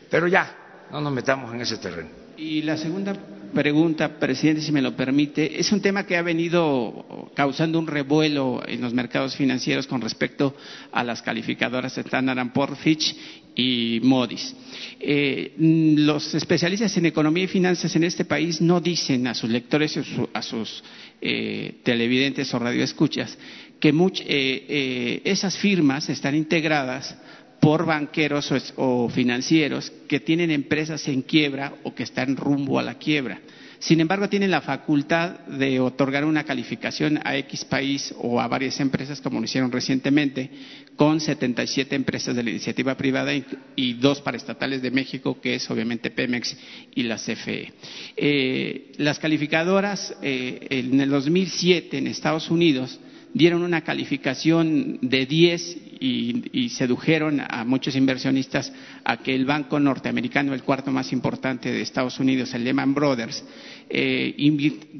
[0.09, 2.09] pero ya, no nos metamos en ese terreno.
[2.37, 3.13] Y la segunda
[3.53, 8.61] pregunta, presidente, si me lo permite, es un tema que ha venido causando un revuelo
[8.65, 10.55] en los mercados financieros con respecto
[10.91, 13.15] a las calificadoras Standard Poor's, Fitch
[13.55, 14.55] y Modis.
[14.99, 19.99] Eh, los especialistas en economía y finanzas en este país no dicen a sus lectores
[20.33, 20.83] a sus
[21.21, 23.37] eh, televidentes o radioescuchas
[23.79, 23.93] que
[24.27, 27.15] eh, esas firmas están integradas
[27.59, 32.95] por banqueros o, financieros que tienen empresas en quiebra o que están rumbo a la
[32.95, 33.41] quiebra.
[33.79, 38.77] Sin embargo, tienen la facultad de otorgar una calificación a X país o a varias
[38.81, 40.49] empresas, como lo hicieron recientemente,
[40.97, 43.31] con 77 empresas de la iniciativa privada
[43.77, 46.57] y dos paraestatales de México, que es obviamente Pemex
[46.93, 47.71] y la CFE.
[48.17, 52.99] Eh, las calificadoras eh, en el 2007 en Estados Unidos
[53.33, 58.71] dieron una calificación de 10 y, sedujeron a muchos inversionistas
[59.03, 63.43] a que el banco norteamericano, el cuarto más importante de Estados Unidos, el Lehman Brothers,
[63.89, 64.33] eh,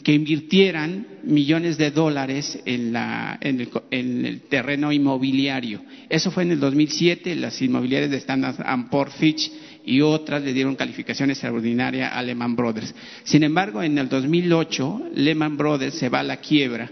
[0.03, 2.95] que invirtieran millones de dólares en,
[3.41, 5.81] el, en, el, terreno inmobiliario.
[6.09, 8.55] Eso fue en el 2007, las inmobiliarias de Standard
[8.89, 9.51] Poor's Fitch
[9.85, 12.93] y otras le dieron calificación extraordinaria a Lehman Brothers.
[13.23, 16.89] Sin embargo, en el 2008, Lehman Brothers se va a la quiebra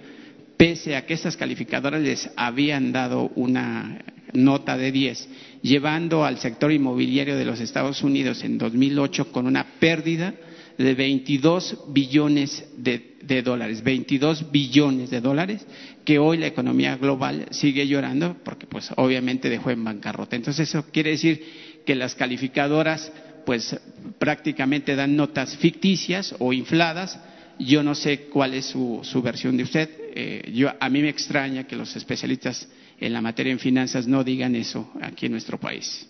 [0.58, 4.00] pese a que estas calificadoras les habían dado una
[4.34, 5.30] nota de 10,
[5.62, 10.34] llevando al sector inmobiliario de los Estados Unidos en 2008 con una pérdida
[10.78, 15.66] de 22 billones de, dólares, 22 billones de dólares,
[16.06, 20.36] que hoy la economía global sigue llorando porque pues obviamente dejó en bancarrota.
[20.36, 21.44] Entonces eso quiere decir
[21.86, 23.12] que las calificadoras
[23.46, 23.80] pues
[24.20, 27.20] prácticamente dan notas ficticias o infladas
[27.60, 29.90] yo no sé cuál es su, versión de usted.
[30.20, 32.68] Eh, yo, a mí me extraña que los especialistas
[33.00, 36.10] en la materia en finanzas no digan eso aquí en nuestro país.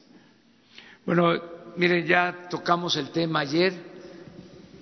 [1.05, 1.37] Bueno,
[1.75, 3.73] miren, ya tocamos el tema ayer.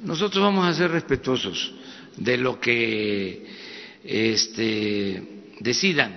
[0.04, 1.74] Nosotros vamos a ser respetuosos
[2.18, 3.48] de lo que
[4.04, 5.24] este,
[5.60, 6.14] decidan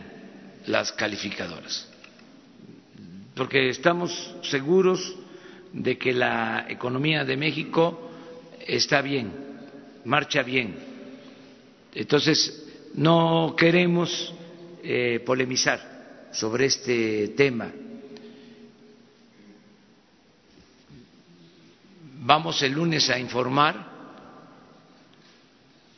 [0.67, 1.89] las calificadoras,
[3.35, 5.17] porque estamos seguros
[5.73, 8.11] de que la economía de México
[8.67, 9.33] está bien,
[10.05, 10.77] marcha bien.
[11.95, 14.35] Entonces, no queremos
[14.83, 17.71] eh, polemizar sobre este tema.
[22.21, 23.87] Vamos el lunes a informar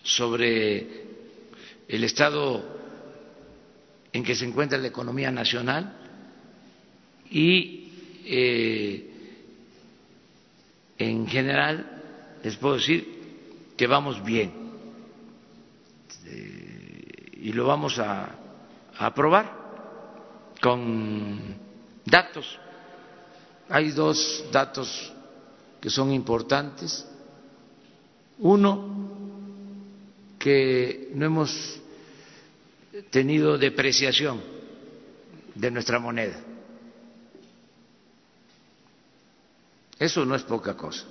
[0.02, 1.04] sobre
[1.88, 2.78] el estado
[4.12, 5.96] en que se encuentra la economía nacional
[7.30, 7.92] y
[8.24, 9.10] eh,
[10.98, 14.60] en general les puedo decir que vamos bien
[17.40, 18.36] y lo vamos a,
[18.98, 19.50] aprobar
[20.60, 21.56] con
[22.04, 22.58] datos.
[23.68, 25.12] Hay dos datos
[25.80, 27.06] que son importantes.
[28.40, 29.08] Uno,
[30.38, 31.80] que no hemos
[33.10, 34.42] tenido depreciación
[35.54, 36.38] de nuestra moneda.
[39.98, 41.06] Eso no es poca cosa.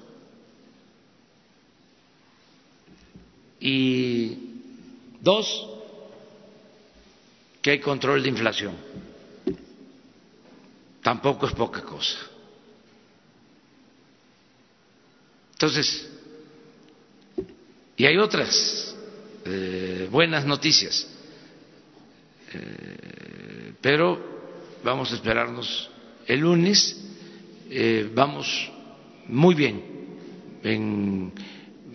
[3.59, 4.37] Y
[5.21, 5.78] dos,
[7.61, 8.75] que hay control de inflación.
[11.01, 12.17] Tampoco es poca cosa.
[15.53, 16.09] Entonces,
[17.97, 18.95] y hay otras
[19.45, 21.05] eh, buenas noticias,
[22.53, 24.17] eh, pero
[24.83, 25.89] vamos a esperarnos
[26.25, 26.95] el lunes,
[27.69, 28.71] eh, vamos
[29.27, 29.83] muy bien
[30.63, 31.33] en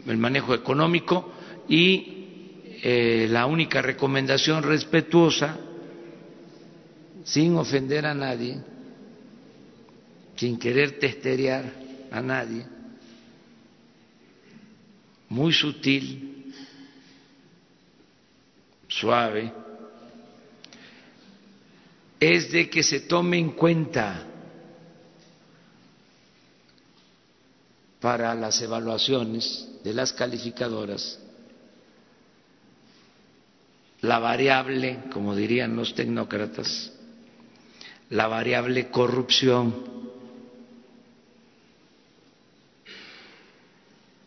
[0.06, 1.32] el manejo económico
[1.68, 2.13] y
[2.84, 5.56] la única recomendación respetuosa,
[7.24, 8.58] sin ofender a nadie,
[10.36, 11.64] sin querer testerear
[12.10, 12.66] a nadie,
[15.30, 16.52] muy sutil,
[18.86, 19.50] suave,
[22.20, 24.26] es de que se tome en cuenta
[27.98, 31.23] para las evaluaciones de las calificadoras
[34.04, 36.92] la variable, como dirían los tecnócratas,
[38.10, 39.74] la variable corrupción.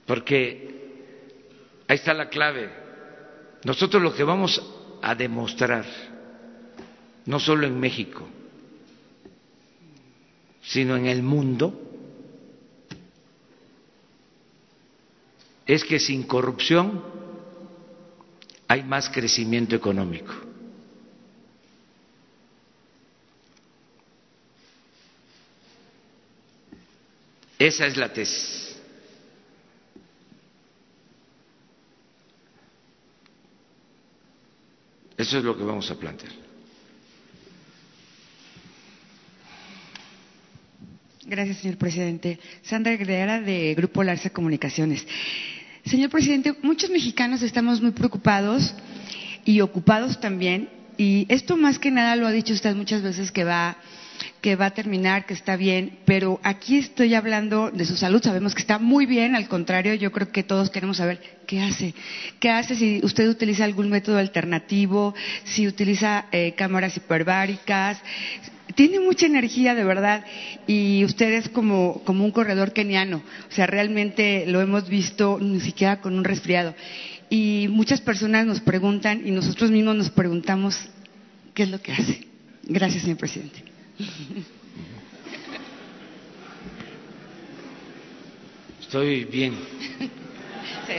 [0.07, 2.71] Porque ahí está la clave.
[3.65, 4.59] Nosotros lo que vamos
[5.01, 5.85] a demostrar,
[7.25, 8.27] no solo en México,
[10.63, 11.83] sino en el mundo,
[15.67, 17.16] es que sin corrupción
[18.67, 20.33] hay más crecimiento económico.
[27.57, 28.77] Esa es la tesis.
[35.17, 36.31] Eso es lo que vamos a plantear.
[41.25, 42.39] Gracias, señor presidente.
[42.61, 45.05] Sandra Guerrera, de Grupo Larsa Comunicaciones.
[45.89, 48.73] Señor presidente, muchos mexicanos estamos muy preocupados
[49.45, 53.45] y ocupados también, y esto más que nada lo ha dicho usted muchas veces que
[53.45, 53.77] va
[54.41, 58.55] que va a terminar, que está bien, pero aquí estoy hablando de su salud, sabemos
[58.55, 61.93] que está muy bien, al contrario, yo creo que todos queremos saber qué hace,
[62.39, 65.13] qué hace si usted utiliza algún método alternativo,
[65.43, 67.99] si utiliza eh, cámaras hiperbáricas,
[68.77, 70.23] tiene mucha energía de verdad
[70.67, 75.59] y usted es como, como un corredor keniano, o sea, realmente lo hemos visto ni
[75.59, 76.75] siquiera con un resfriado.
[77.27, 80.79] Y muchas personas nos preguntan y nosotros mismos nos preguntamos
[81.55, 82.27] qué es lo que hace.
[82.63, 83.63] Gracias, señor presidente.
[88.79, 89.55] Estoy bien.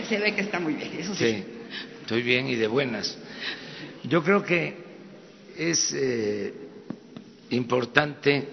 [0.08, 1.44] Se, ve que está muy bien, eso sí.
[2.00, 3.16] Estoy bien y de buenas.
[4.02, 4.76] Yo creo que
[5.56, 6.67] es eh,
[7.50, 8.48] importante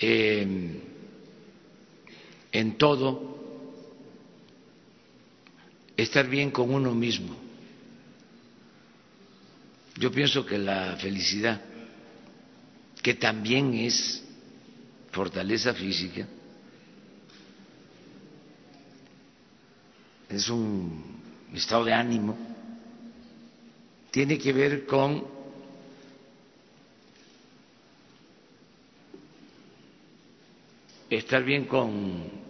[0.00, 0.82] eh,
[2.52, 3.36] en todo
[5.96, 7.36] estar bien con uno mismo.
[9.98, 11.60] Yo pienso que la felicidad,
[13.02, 14.22] que también es
[15.10, 16.26] fortaleza física,
[20.28, 21.02] es un
[21.54, 22.36] estado de ánimo,
[24.10, 25.35] tiene que ver con
[31.10, 32.46] estar bien con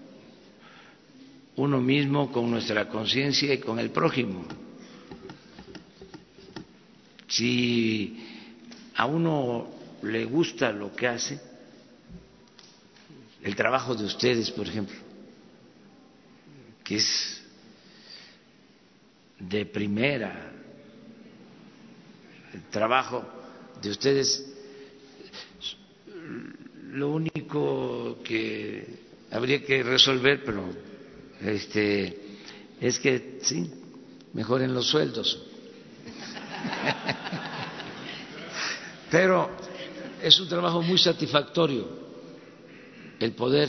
[1.57, 4.45] uno mismo, con nuestra conciencia y con el prójimo.
[7.29, 8.25] Si
[8.95, 9.69] a uno
[10.03, 11.41] le gusta lo que hace,
[13.43, 14.97] el trabajo de ustedes, por ejemplo,
[16.83, 17.43] que es
[19.39, 20.53] de primera,
[22.53, 23.25] el trabajo
[23.81, 24.45] de ustedes,
[26.93, 28.87] lo único que
[29.31, 30.65] habría que resolver, pero
[31.41, 32.19] este
[32.81, 33.71] es que sí,
[34.33, 35.43] mejoren los sueldos.
[39.11, 39.51] Pero
[40.23, 41.89] es un trabajo muy satisfactorio
[43.21, 43.69] el poder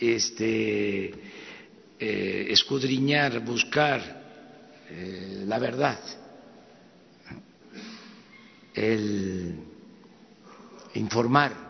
[0.00, 1.12] este,
[1.98, 4.00] eh, escudriñar, buscar
[4.90, 5.98] eh, la verdad,
[8.74, 9.56] el
[10.94, 11.67] informar,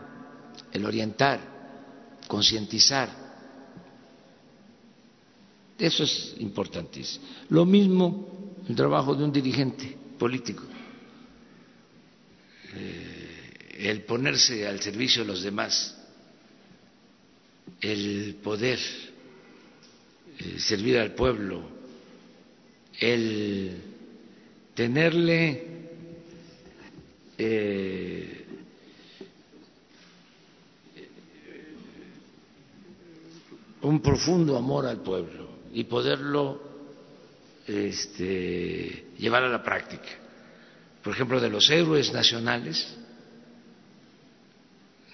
[0.71, 1.39] el orientar,
[2.27, 3.09] concientizar.
[5.77, 7.25] Eso es importantísimo.
[7.49, 8.39] Lo mismo
[8.69, 10.63] el trabajo de un dirigente político.
[12.75, 15.97] Eh, el ponerse al servicio de los demás,
[17.81, 18.77] el poder
[20.37, 21.63] eh, servir al pueblo,
[22.99, 23.75] el
[24.75, 25.63] tenerle
[27.37, 28.38] eh,
[33.81, 36.61] un profundo amor al pueblo y poderlo
[37.67, 40.09] este, llevar a la práctica.
[41.03, 42.95] Por ejemplo, de los héroes nacionales,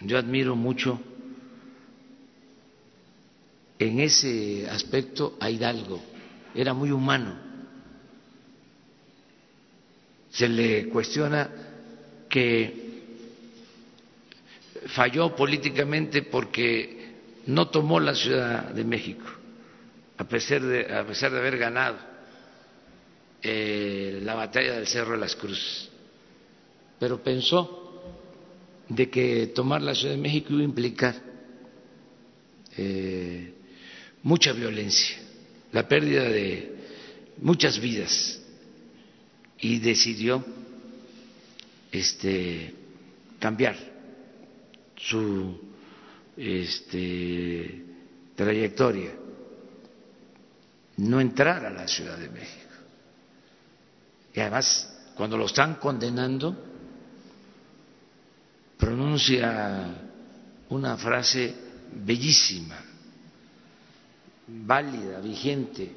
[0.01, 0.99] yo admiro mucho
[3.78, 6.01] en ese aspecto a Hidalgo,
[6.53, 7.38] era muy humano.
[10.30, 11.49] Se le cuestiona
[12.30, 12.86] que
[14.88, 16.95] falló políticamente porque
[17.48, 19.26] no tomó la Ciudad de México,
[20.18, 21.98] a pesar de, haber ganado
[23.41, 25.89] eh, la batalla del Cerro de las Cruces,
[27.00, 28.04] pero pensó
[28.89, 31.16] de que tomar la Ciudad de México iba a implicar
[32.78, 33.54] eh,
[34.24, 35.18] mucha violencia,
[35.72, 36.76] la pérdida de
[37.38, 38.41] muchas vidas.
[39.58, 40.43] Y decidió
[41.91, 42.74] este
[43.39, 43.76] cambiar
[44.98, 45.60] su
[46.38, 47.86] este,
[48.36, 49.11] trayectoria,
[50.97, 52.61] no entrar a la Ciudad de México.
[54.33, 56.55] Y además, cuando lo están condenando,
[58.77, 59.95] pronuncia
[60.69, 61.55] una frase
[62.03, 62.77] bellísima,
[64.47, 65.91] válida, vigente.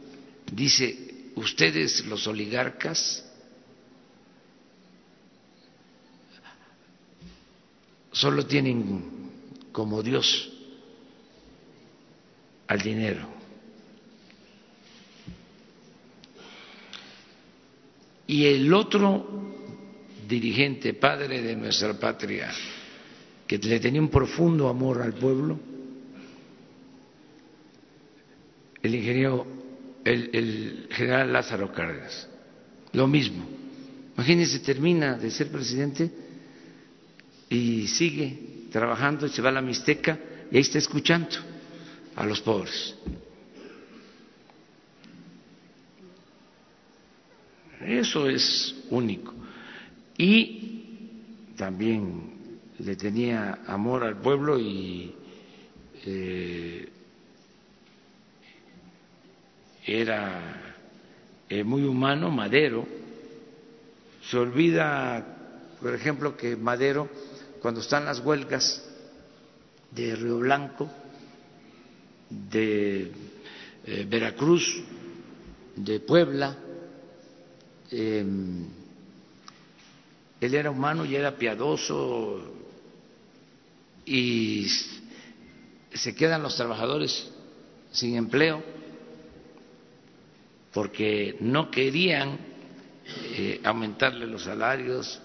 [0.53, 3.25] Dice, ustedes los oligarcas
[8.13, 9.18] solo tienen
[9.79, 10.51] como Dios
[12.67, 13.29] al dinero.
[18.27, 19.25] Y el otro
[20.27, 22.51] dirigente, padre de nuestra patria,
[23.47, 25.61] que le tenía un profundo amor al pueblo,
[28.83, 29.47] el ingeniero,
[30.05, 32.29] el, general Lázaro Cárdenas.
[32.95, 33.47] Lo mismo.
[34.17, 36.11] Imagínense, termina de ser presidente
[37.49, 40.19] y sigue trabajando y se va a la Mixteca
[40.51, 41.37] y ahí está escuchando
[42.17, 42.95] a los pobres.
[47.81, 49.35] Eso es único.
[50.17, 52.33] Y también
[52.79, 55.15] le tenía amor al pueblo y
[56.05, 56.89] eh,
[59.87, 60.75] era
[61.49, 62.87] eh, muy humano, Madero.
[64.29, 65.25] Se olvida,
[65.81, 67.09] por ejemplo, que Madero,
[67.61, 68.85] cuando están las huelgas
[69.91, 70.91] de Río Blanco,
[72.31, 73.11] de
[73.87, 74.83] eh, Veracruz,
[75.77, 76.57] de Puebla,
[77.91, 78.67] él
[80.41, 82.43] era humano y era piadoso
[84.05, 84.67] y
[85.95, 87.31] se quedan los trabajadores
[87.91, 88.63] sin empleo
[90.73, 92.39] porque no querían
[93.07, 95.21] eh, aumentarle los salarios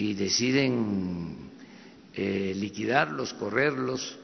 [0.00, 1.50] y deciden
[2.14, 4.18] eh, liquidarlos, correrlos.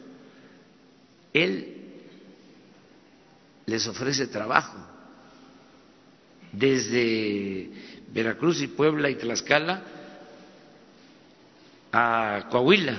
[1.35, 1.77] Él
[3.67, 4.79] les ofrece trabajo
[6.51, 7.71] desde
[8.11, 9.83] Veracruz y Puebla y Tlaxcala
[11.93, 12.99] a Coahuila,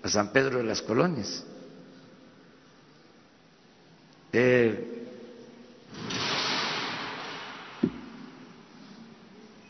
[0.00, 1.44] a San Pedro de las Colonias.
[4.32, 4.90] Eh,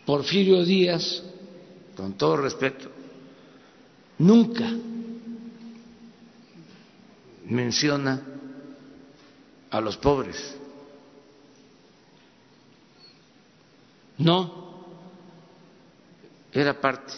[0.05, 1.23] Porfirio Díaz,
[1.97, 2.91] con todo respeto,
[4.19, 4.71] nunca
[7.47, 8.23] menciona
[9.71, 10.57] a los pobres.
[14.19, 14.65] No
[16.53, 17.13] era parte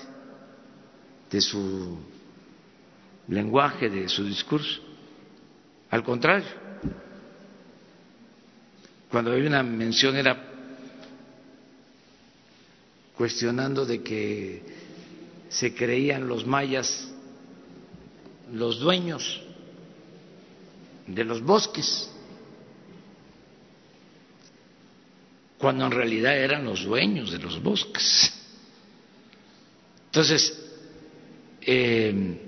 [1.30, 1.98] de su
[3.28, 4.80] lenguaje, de su discurso.
[5.90, 6.48] Al contrario,
[9.10, 10.45] cuando había una mención era
[13.16, 14.62] cuestionando de que
[15.48, 17.12] se creían los mayas
[18.52, 19.42] los dueños
[21.06, 22.10] de los bosques,
[25.58, 28.32] cuando en realidad eran los dueños de los bosques.
[30.06, 30.58] Entonces,
[31.60, 32.40] eh,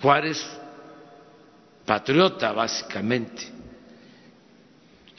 [0.00, 0.44] Juárez,
[1.84, 3.48] patriota básicamente,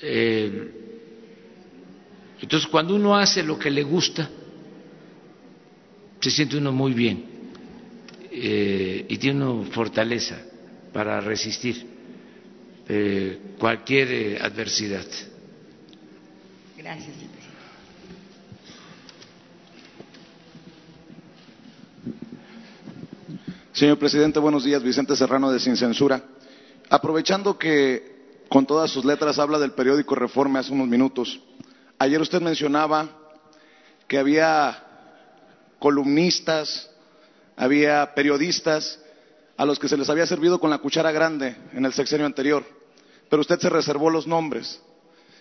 [0.01, 0.78] eh,
[2.41, 4.29] entonces cuando uno hace lo que le gusta,
[6.19, 7.23] se siente uno muy bien
[8.31, 10.37] eh, y tiene una fortaleza
[10.93, 11.85] para resistir
[12.87, 15.05] eh, cualquier eh, adversidad.
[16.77, 17.39] Gracias, presidente.
[23.73, 24.83] Señor presidente, buenos días.
[24.83, 26.21] Vicente Serrano de Sin Censura.
[26.89, 31.39] Aprovechando que con todas sus letras habla del periódico Reforme hace unos minutos,
[31.99, 33.09] ayer usted mencionaba
[34.07, 34.83] que había
[35.77, 36.89] columnistas,
[37.55, 38.99] había periodistas
[39.57, 42.65] a los que se les había servido con la cuchara grande en el sexenio anterior,
[43.29, 44.81] pero usted se reservó los nombres.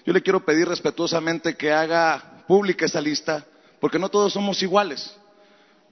[0.04, 3.46] Yo le quiero pedir respetuosamente que haga pública esa lista,
[3.80, 5.14] porque no todos somos iguales,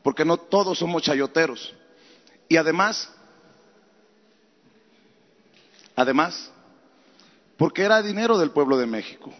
[0.03, 1.75] porque no todos somos chayoteros.
[2.49, 3.09] Y además,
[5.95, 6.51] además,
[7.57, 9.33] porque era dinero del pueblo de México.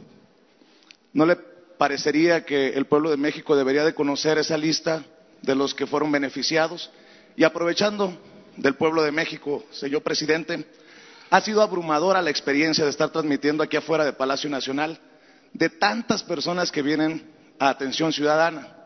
[1.17, 5.03] ¿No le parecería que el pueblo de México debería de conocer esa lista
[5.41, 6.91] de los que fueron beneficiados?
[7.37, 8.15] Y aprovechando
[8.59, 10.67] del pueblo de México, señor presidente,
[11.31, 15.01] ha sido abrumadora la experiencia de estar transmitiendo aquí afuera de Palacio Nacional
[15.55, 17.27] de tantas personas que vienen
[17.59, 18.77] a atención ciudadana.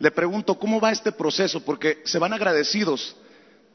[0.00, 1.64] Le pregunto, ¿cómo va este proceso?
[1.64, 3.16] Porque se van agradecidos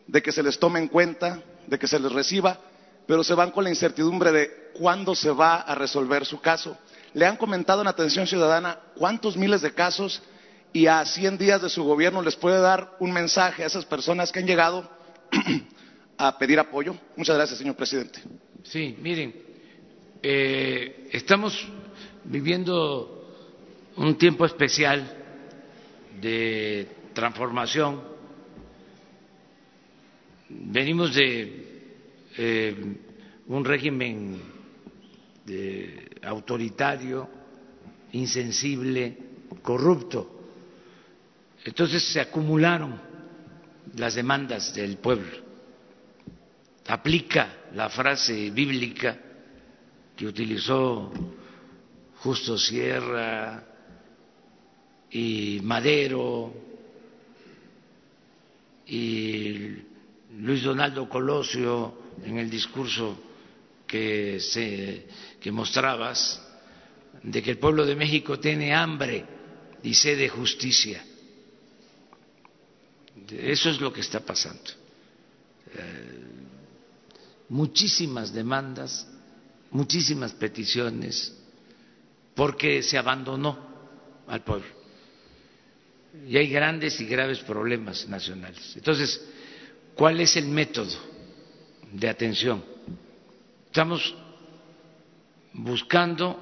[0.05, 2.59] de que se les tome en cuenta, de que se les reciba,
[3.07, 6.77] pero se van con la incertidumbre de cuándo se va a resolver su caso.
[7.15, 10.21] Le han comentado en Atención Ciudadana cuántos miles de casos
[10.73, 14.33] y a 100 días de su gobierno les puede dar un mensaje a esas personas
[14.33, 14.89] que han llegado
[16.17, 16.93] a pedir apoyo.
[17.15, 18.19] Muchas gracias, señor presidente.
[18.63, 19.33] Sí, miren,
[20.21, 21.65] eh, estamos
[22.25, 23.33] viviendo
[23.95, 25.09] un tiempo especial
[26.19, 28.01] de transformación.
[30.49, 31.93] Venimos de
[32.37, 32.75] eh,
[33.47, 34.41] un régimen
[35.45, 37.29] de, autoritario,
[38.13, 39.17] insensible,
[39.61, 40.31] corrupto.
[41.63, 42.99] Entonces se acumularon
[43.95, 45.45] las demandas del pueblo.
[46.87, 49.17] Aplica la frase bíblica
[50.15, 51.11] que utilizó
[52.17, 53.63] Justo Sierra
[55.09, 56.53] y Madero
[58.87, 59.77] y
[60.37, 63.17] Luis Donaldo Colosio en el discurso
[63.95, 65.07] que, se,
[65.39, 66.41] que mostrabas
[67.23, 69.25] de que el pueblo de México tiene hambre
[69.83, 71.01] y sed de justicia.
[73.29, 74.69] Eso es lo que está pasando.
[75.73, 76.23] Eh,
[77.49, 79.07] muchísimas demandas,
[79.71, 81.33] muchísimas peticiones,
[82.35, 83.57] porque se abandonó
[84.27, 84.67] al pueblo.
[86.27, 88.75] Y hay grandes y graves problemas nacionales.
[88.75, 89.21] Entonces,
[89.95, 90.97] ¿cuál es el método
[91.93, 92.74] de atención?
[93.75, 94.15] Estamos
[95.51, 96.39] buscando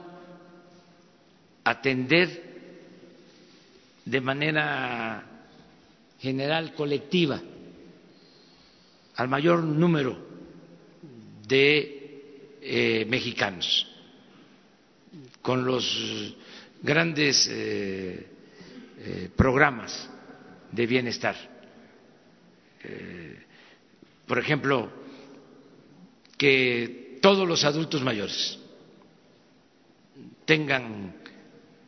[1.63, 2.29] atender
[4.05, 5.25] de manera
[6.19, 7.41] general colectiva
[9.15, 10.15] al mayor número
[11.47, 13.87] de eh, mexicanos
[15.41, 16.35] con los
[16.83, 18.27] grandes eh,
[18.99, 20.07] eh, programas
[20.71, 21.35] de bienestar.
[24.27, 24.91] por ejemplo,
[26.37, 28.59] que todos los adultos mayores
[30.43, 31.15] tengan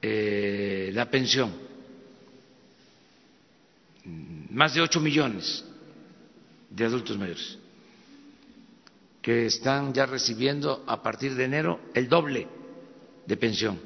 [0.01, 1.51] la pensión
[4.51, 5.65] más de ocho millones
[6.69, 7.57] de adultos mayores
[9.21, 12.47] que están ya recibiendo a partir de enero el doble
[13.25, 13.77] de pensión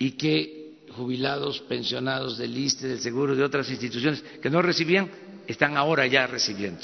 [0.00, 5.08] y que jubilados, pensionados del ISTE, del Seguro, de otras instituciones que no recibían,
[5.46, 6.82] están ahora ya recibiendo.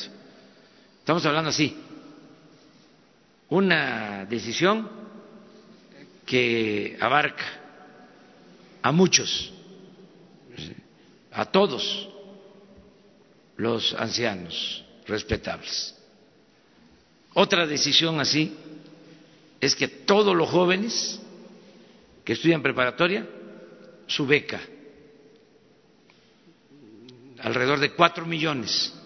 [1.01, 1.77] Estamos hablando así.
[3.53, 4.89] Una decisión
[6.25, 7.45] que abarca
[8.81, 9.53] a muchos
[11.31, 12.09] a todos
[13.59, 15.95] los ancianos respetables.
[17.35, 18.57] Otra decisión así
[19.61, 21.21] es que todos los jóvenes
[22.25, 23.29] que estudian preparatoria
[24.07, 24.63] su beca,
[27.41, 28.99] alrededor de cuatro millones.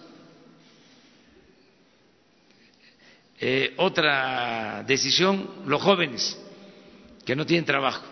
[3.39, 6.39] Eh, otra decisión, los jóvenes
[7.23, 8.03] que no tienen trabajo,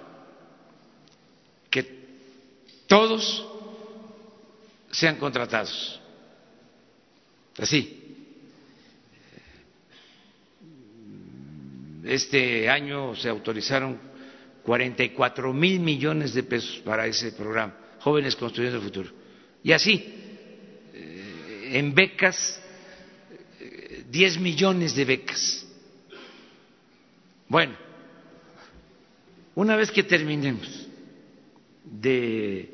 [1.69, 1.83] que
[2.85, 3.45] todos
[4.91, 5.99] sean contratados.
[7.57, 8.01] Así.
[12.03, 13.99] Este año se autorizaron
[14.63, 19.09] 44 mil millones de pesos para ese programa, Jóvenes Construyendo el Futuro.
[19.63, 20.13] Y así,
[20.93, 22.61] eh, en becas,
[24.15, 25.67] 10 millones de becas.
[27.49, 27.75] Bueno,
[29.55, 30.87] una vez que terminemos
[31.83, 32.73] de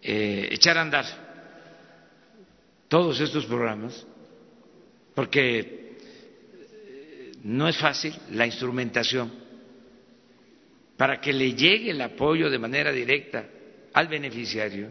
[0.00, 1.04] eh, echar a andar
[2.88, 4.06] todos estos programas,
[5.14, 9.30] porque eh, no es fácil la instrumentación
[10.96, 13.44] para que le llegue el apoyo de manera directa
[13.92, 14.90] al beneficiario,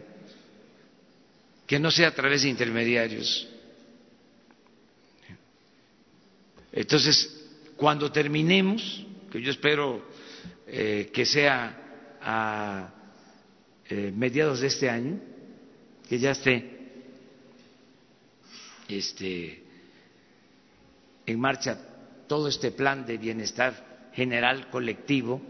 [1.66, 3.48] que no sea a través de intermediarios.
[6.72, 7.42] Entonces,
[7.76, 10.02] cuando terminemos, que yo espero
[10.66, 12.94] eh, que sea a
[13.88, 15.20] eh, mediados de este año,
[16.08, 16.72] que ya esté
[18.88, 19.62] este,
[21.26, 21.78] en marcha
[22.26, 25.40] todo este plan de bienestar general colectivo,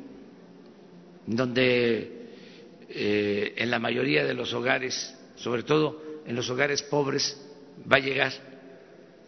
[1.27, 2.31] donde
[2.89, 7.41] eh, en la mayoría de los hogares, sobre todo en los hogares pobres,
[7.91, 8.33] va a llegar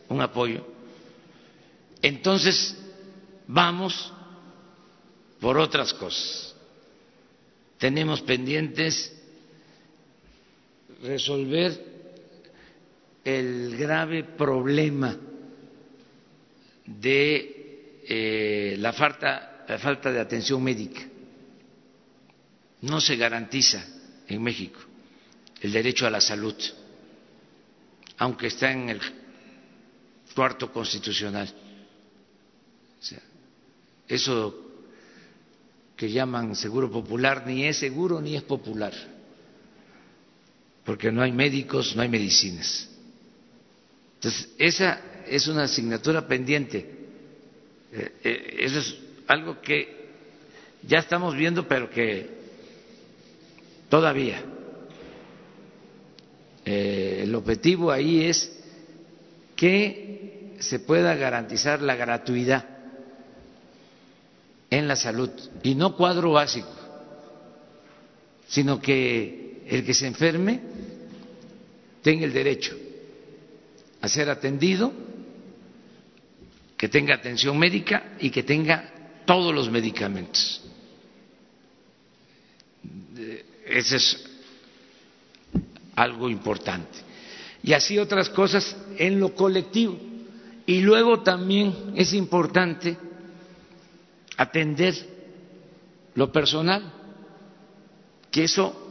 [0.09, 0.74] un apoyo.
[2.05, 2.77] Entonces,
[3.47, 4.13] vamos
[5.41, 6.55] por otras cosas.
[7.79, 9.11] Tenemos pendientes
[11.03, 11.83] resolver
[13.25, 15.17] el grave problema
[16.85, 21.01] de eh, la, falta, la falta de atención médica.
[22.83, 23.83] No se garantiza
[24.29, 24.79] en México
[25.63, 26.55] el derecho a la salud,
[28.19, 29.01] aunque está en el
[30.35, 31.64] cuarto constitucional.
[34.09, 34.65] Eso
[35.97, 38.93] que llaman seguro popular ni es seguro ni es popular,
[40.85, 42.89] porque no hay médicos, no hay medicinas.
[44.17, 46.79] Entonces, esa es una asignatura pendiente.
[47.93, 48.97] Eh, eh, eso es
[49.27, 50.05] algo que
[50.83, 52.29] ya estamos viendo, pero que
[53.89, 54.43] todavía
[56.65, 58.51] eh, el objetivo ahí es
[59.57, 62.74] que se pueda garantizar la gratuidad
[64.71, 65.31] en la salud
[65.63, 66.69] y no cuadro básico,
[68.49, 70.61] sino que el que se enferme
[72.03, 72.77] tenga el derecho
[74.01, 74.93] a ser atendido,
[76.77, 80.61] que tenga atención médica y que tenga todos los medicamentos.
[83.67, 84.25] Eso es
[85.95, 86.99] algo importante.
[87.63, 89.99] Y así otras cosas en lo colectivo.
[90.67, 92.99] Y luego también es importante
[94.37, 94.95] atender
[96.15, 96.93] lo personal,
[98.31, 98.85] que eso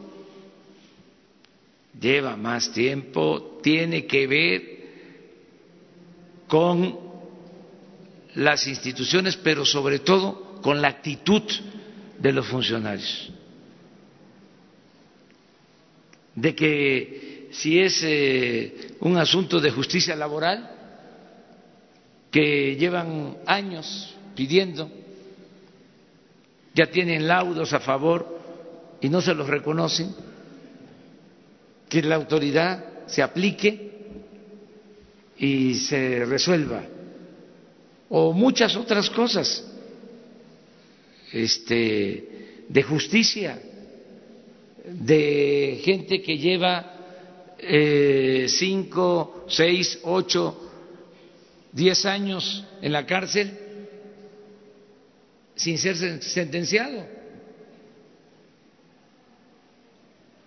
[2.00, 4.74] lleva más tiempo, tiene que ver
[6.48, 7.00] con
[8.36, 11.44] las instituciones, pero sobre todo con la actitud
[12.20, 13.32] de los funcionarios.
[16.36, 20.72] De que si es eh, un asunto de justicia laboral,
[22.32, 24.90] que llevan años pidiendo,
[26.74, 28.40] ya tienen laudos a favor
[29.02, 30.14] y no se los reconocen,
[31.90, 33.92] que la autoridad se aplique
[35.38, 36.84] y se resuelva.
[38.10, 39.70] O muchas otras cosas
[41.32, 43.60] este de justicia
[44.86, 46.94] de gente que lleva
[47.58, 50.72] eh, cinco, seis, ocho,
[51.72, 53.63] diez años en la cárcel
[55.56, 57.06] sin ser sentenciado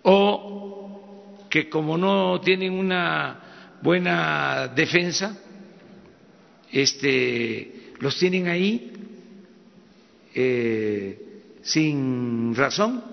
[0.09, 5.37] o que como no tienen una buena defensa,
[6.71, 8.93] este, los tienen ahí
[10.33, 11.19] eh,
[11.61, 13.03] sin razón.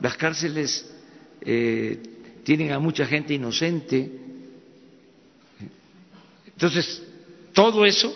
[0.00, 0.88] Las cárceles
[1.40, 1.98] eh,
[2.44, 4.08] tienen a mucha gente inocente.
[6.46, 7.02] Entonces,
[7.52, 8.14] todo eso,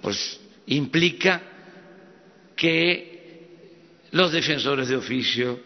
[0.00, 1.42] pues, implica
[2.56, 3.16] que
[4.12, 5.60] los defensores de oficio,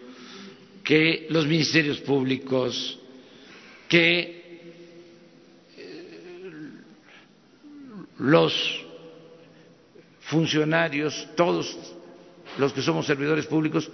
[0.82, 2.98] que los ministerios públicos,
[3.88, 4.40] que
[8.18, 8.84] los
[10.22, 11.76] funcionarios, todos
[12.58, 13.88] los que somos servidores públicos,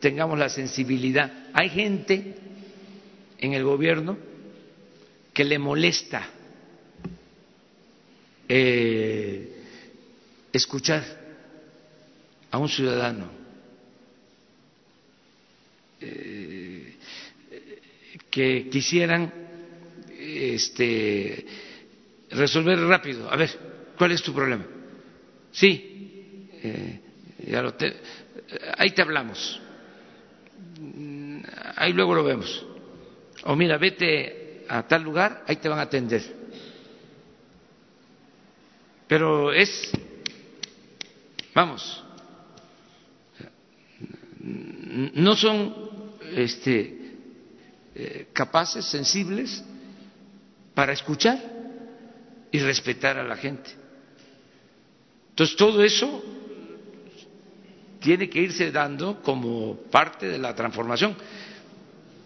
[0.00, 1.48] tengamos la sensibilidad.
[1.52, 2.36] Hay gente
[3.38, 4.16] en el gobierno
[5.32, 6.28] que le molesta
[8.48, 9.62] eh,
[10.52, 11.27] escuchar
[12.50, 13.30] a un ciudadano
[16.00, 16.96] eh,
[18.30, 19.32] que quisieran
[20.18, 21.46] este,
[22.30, 23.30] resolver rápido.
[23.30, 23.50] A ver,
[23.96, 24.64] ¿cuál es tu problema?
[25.52, 27.00] Sí, eh,
[28.76, 29.60] ahí te hablamos.
[31.76, 32.66] Ahí luego lo vemos.
[33.44, 36.22] O mira, vete a tal lugar, ahí te van a atender.
[39.06, 39.90] Pero es,
[41.54, 42.04] vamos,
[45.14, 45.74] no son
[46.34, 47.16] este,
[47.94, 49.62] eh, capaces, sensibles
[50.74, 51.38] para escuchar
[52.50, 53.70] y respetar a la gente.
[55.30, 56.22] Entonces todo eso
[58.00, 61.16] tiene que irse dando como parte de la transformación.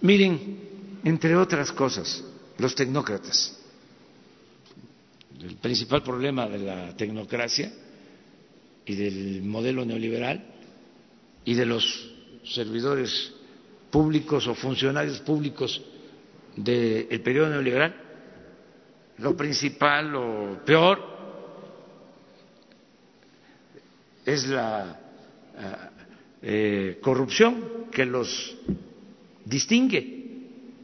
[0.03, 2.25] Miren, entre otras cosas,
[2.59, 3.59] los tecnócratas.
[5.41, 7.73] El principal problema de la tecnocracia
[8.85, 10.45] y del modelo neoliberal
[11.45, 12.12] y de los
[12.45, 13.33] servidores
[13.91, 15.81] públicos o funcionarios públicos
[16.57, 17.95] del periodo neoliberal,
[19.19, 21.13] lo principal, lo peor,
[24.25, 25.01] es la
[26.43, 28.57] eh, corrupción que los
[29.45, 30.23] distingue.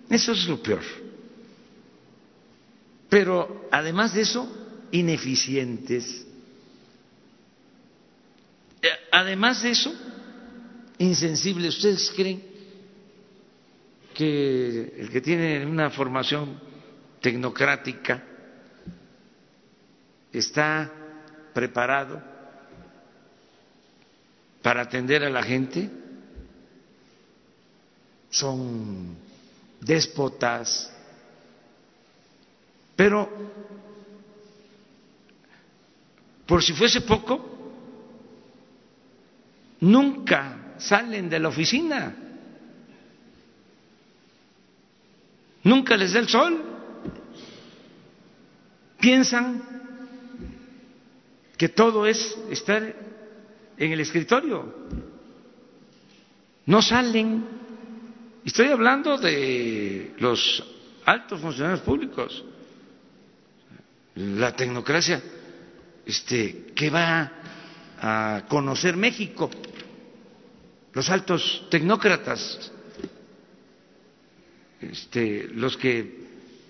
[0.09, 0.83] Eso es lo peor.
[3.09, 4.49] Pero además de eso,
[4.93, 6.27] ineficientes.
[8.83, 9.93] Eh, además de eso,
[10.99, 11.77] insensibles.
[11.77, 12.43] ¿Ustedes creen
[14.15, 16.61] que el que tiene una formación
[17.21, 18.23] tecnocrática
[20.33, 20.93] está
[21.55, 22.23] preparado
[24.63, 25.91] para atender a la gente?
[28.31, 29.17] Son
[29.81, 30.93] déspotas,
[32.95, 33.31] pero
[36.47, 37.39] por si fuese poco,
[39.81, 42.15] nunca salen de la oficina,
[45.65, 46.63] nunca les da el sol,
[49.01, 49.63] piensan
[51.57, 52.95] que todo es estar
[53.77, 54.75] en el escritorio,
[56.67, 57.45] no salen.
[58.45, 60.63] Estoy hablando de los
[61.05, 62.45] altos funcionarios públicos.
[64.15, 65.23] La tecnocracia,
[66.05, 67.33] este, ¿qué va
[68.01, 69.51] a conocer México?
[70.93, 72.73] Los altos tecnócratas,
[74.81, 76.27] este, los que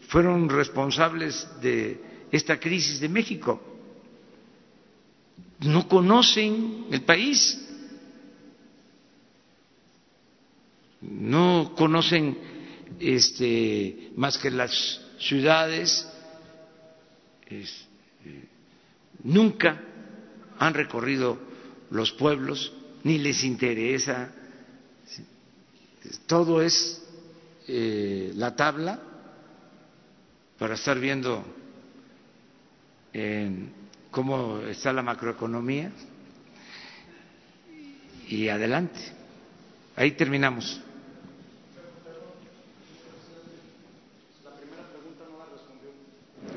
[0.09, 2.01] fueron responsables de
[2.33, 3.63] esta crisis de México,
[5.61, 7.59] no conocen el país,
[11.01, 12.39] no conocen
[12.99, 16.09] este, más que las ciudades,
[17.47, 17.65] eh,
[19.25, 19.83] nunca
[20.59, 21.39] han recorrido
[21.91, 22.73] los pueblos,
[23.05, 24.31] ni les interesa,
[26.27, 27.03] todo es
[27.67, 29.01] eh, la tabla
[30.59, 31.45] para estar viendo
[34.11, 35.91] cómo está la macroeconomía
[38.29, 39.01] y adelante.
[39.97, 40.81] Ahí terminamos.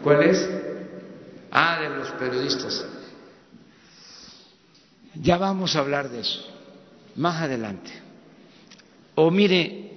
[0.04, 0.50] ¿Cuál es?
[1.52, 2.86] Ah, de los periodistas.
[5.16, 6.52] Ya vamos a hablar de eso
[7.16, 7.92] más adelante.
[9.16, 9.92] O mire,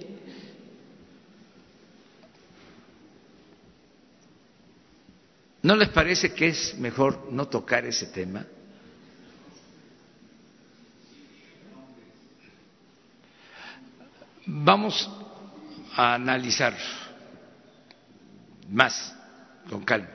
[5.63, 8.45] ¿no les parece que es mejor no tocar ese tema?
[14.47, 15.09] Vamos
[15.95, 16.75] a analizar
[18.69, 19.15] más
[19.69, 20.09] con calma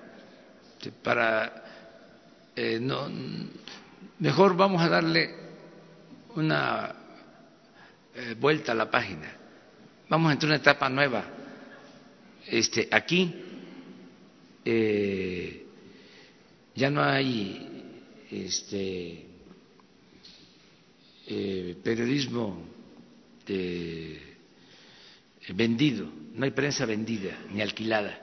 [1.03, 1.65] para
[2.57, 3.09] eh, no
[4.19, 5.35] mejor vamos a darle
[6.37, 6.95] una
[8.15, 9.33] eh, vuelta a la página.
[10.09, 11.25] Vamos a entrar en una etapa nueva.
[12.47, 13.35] Este aquí
[14.65, 15.67] eh,
[16.75, 19.27] ya no hay este
[21.27, 22.63] eh, periodismo
[23.47, 24.21] de,
[25.55, 26.11] vendido.
[26.35, 28.21] No hay prensa vendida ni alquilada.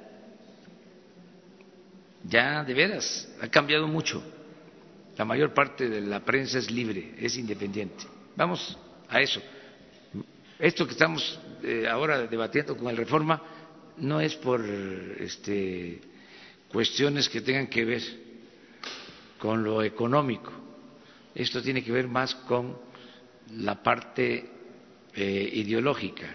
[2.23, 4.23] Ya de veras ha cambiado mucho.
[5.18, 8.05] La mayor parte de la prensa es libre, es independiente.
[8.36, 8.78] Vamos
[9.09, 9.41] a eso.
[10.59, 13.41] Esto que estamos eh, ahora debatiendo con el Reforma
[13.97, 15.99] no es por este,
[16.72, 18.03] cuestiones que tengan que ver
[19.39, 20.51] con lo económico.
[21.34, 22.78] Esto tiene que ver más con
[23.55, 24.49] la parte
[25.15, 26.28] eh, ideológica.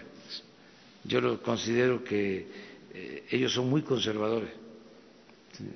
[1.05, 2.47] Yo lo considero que
[2.93, 4.51] eh, ellos son muy conservadores.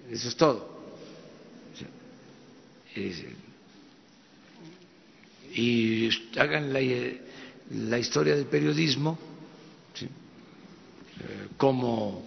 [0.10, 0.77] Eso es todo.
[5.54, 6.80] Y hagan la,
[7.72, 9.18] la, historia del periodismo,
[11.58, 12.24] como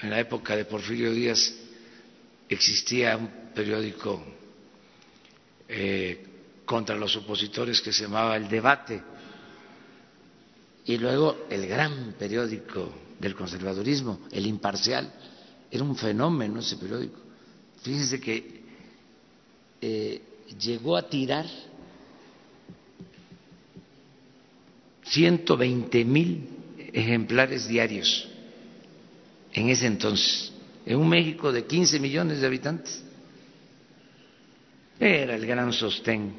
[0.00, 1.54] en la época de Porfirio Díaz
[2.48, 4.24] existía un periódico
[5.68, 6.24] eh,
[6.64, 9.02] contra los opositores que se llamaba El Debate,
[10.84, 15.12] y luego el gran periódico del conservadurismo, El Imparcial,
[15.70, 17.18] era un fenómeno ese periódico.
[17.82, 18.57] Fíjense que
[19.80, 20.22] eh,
[20.58, 21.46] llegó a tirar
[25.04, 26.48] 120 mil
[26.92, 28.28] ejemplares diarios
[29.52, 30.52] en ese entonces,
[30.84, 33.02] en un México de 15 millones de habitantes.
[35.00, 36.34] Era el gran sostén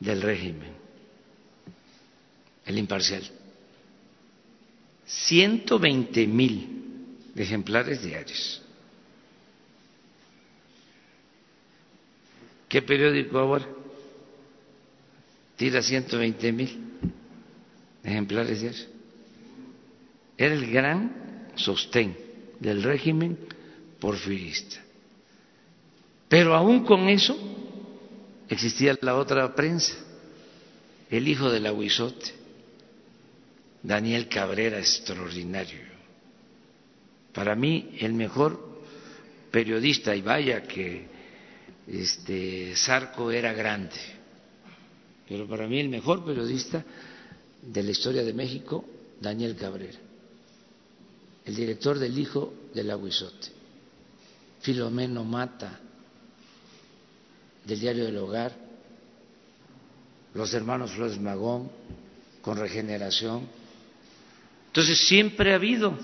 [0.00, 0.70] del régimen,
[2.64, 3.22] el imparcial.
[5.06, 8.62] 120 mil ejemplares diarios.
[12.76, 13.66] ¿Qué periódico ahora
[15.56, 16.78] tira 120 mil
[18.04, 18.86] ejemplares diarios?
[20.36, 22.14] Era el gran sostén
[22.60, 23.38] del régimen
[23.98, 24.76] porfirista.
[26.28, 27.34] Pero aún con eso
[28.46, 29.94] existía la otra prensa,
[31.08, 32.34] el hijo del aguizote,
[33.82, 35.80] Daniel Cabrera, extraordinario.
[37.32, 38.82] Para mí el mejor
[39.50, 41.15] periodista, y vaya que
[41.86, 43.96] este Sarco era grande,
[45.28, 46.84] pero para mí el mejor periodista
[47.62, 48.84] de la historia de México,
[49.20, 49.98] Daniel Cabrera,
[51.44, 53.48] el director del hijo del aguizote,
[54.60, 55.80] Filomeno Mata,
[57.64, 58.52] del diario del hogar,
[60.34, 61.70] los hermanos Flores Magón,
[62.42, 63.48] con regeneración.
[64.68, 65.96] Entonces siempre ha habido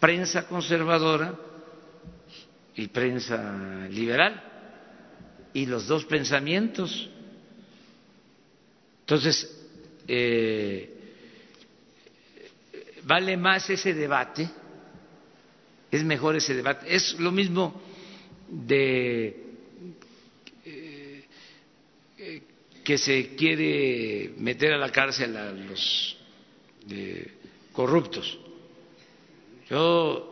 [0.00, 1.38] prensa conservadora
[2.76, 4.42] y prensa liberal
[5.52, 7.10] y los dos pensamientos.
[9.00, 9.54] Entonces,
[10.08, 10.90] eh,
[13.04, 14.48] vale más ese debate,
[15.90, 16.94] es mejor ese debate.
[16.94, 17.82] Es lo mismo
[18.48, 19.42] de
[22.82, 26.16] que se quiere meter a la cárcel a los
[27.72, 28.38] corruptos.
[29.70, 30.31] Yo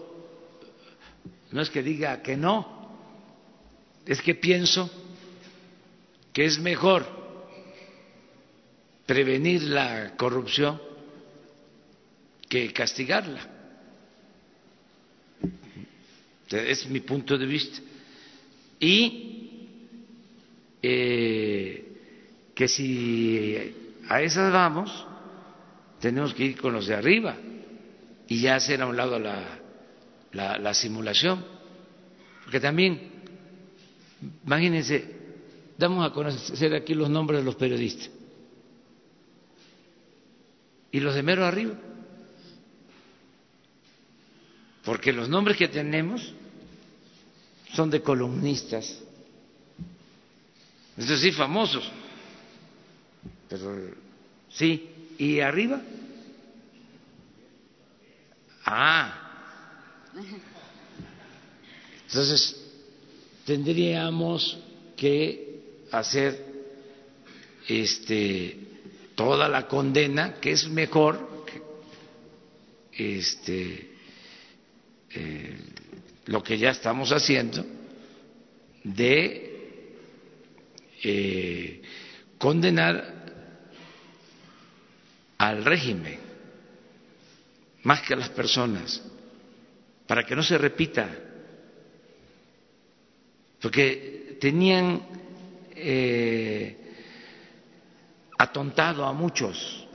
[1.53, 2.81] no es que diga que no,
[4.07, 4.91] es que pienso
[6.33, 7.07] que es mejor
[9.07, 10.81] prevenir la corrupción
[12.49, 13.49] que castigarla.
[16.49, 17.81] Es mi punto de vista.
[18.81, 19.69] Y
[20.83, 21.85] eh,
[22.55, 23.75] que si
[24.09, 25.07] a esas vamos,
[26.01, 27.37] tenemos que ir con los de arriba
[28.27, 29.60] y ya hacer a un lado la,
[30.33, 31.45] la, simulación.
[32.45, 33.11] Porque también,
[34.45, 35.17] imagínense,
[35.79, 38.11] damos a conocer aquí los nombres de los periodistas
[40.93, 41.75] y los de mero arriba.
[44.85, 46.33] Porque los nombres que tenemos
[47.75, 49.01] son de columnistas,
[50.97, 51.91] es decir, famosos.
[53.49, 53.91] Pero
[54.51, 55.81] sí, ¿y arriba?
[58.65, 59.30] Ah.
[62.07, 62.57] Entonces,
[63.45, 64.59] tendríamos
[64.97, 66.45] que hacer
[67.69, 68.59] este
[69.15, 71.45] toda la condena, que es mejor
[72.93, 73.91] este
[75.11, 75.59] eh,
[76.27, 77.65] lo que ya estamos haciendo
[78.85, 79.97] de
[81.03, 81.83] eh,
[82.39, 83.21] condenar
[85.39, 86.19] al régimen
[87.83, 89.03] más que a las personas,
[90.11, 91.09] para que no se repita,
[93.63, 95.03] porque tenían
[95.77, 96.77] eh,
[98.37, 99.87] atontado a muchos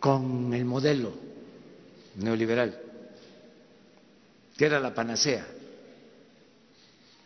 [0.00, 1.12] con el modelo
[2.14, 2.80] neoliberal,
[4.56, 5.46] que era la panacea.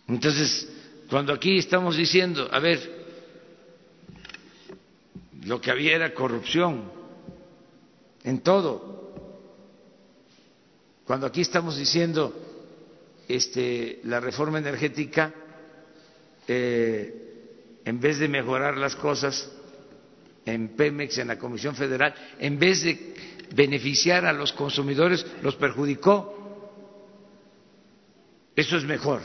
[0.09, 0.69] Entonces,
[1.09, 3.07] cuando aquí estamos diciendo, a ver,
[5.45, 6.91] lo que había era corrupción
[8.25, 9.08] en todo.
[11.09, 12.35] Cuando aquí estamos diciendo
[13.27, 15.33] este, la reforma energética,
[16.47, 19.51] eh, en vez de mejorar las cosas
[20.45, 23.15] en Pemex, en la Comisión Federal, en vez de
[23.55, 26.35] beneficiar a los consumidores, los perjudicó.
[28.55, 29.23] Eso es mejor,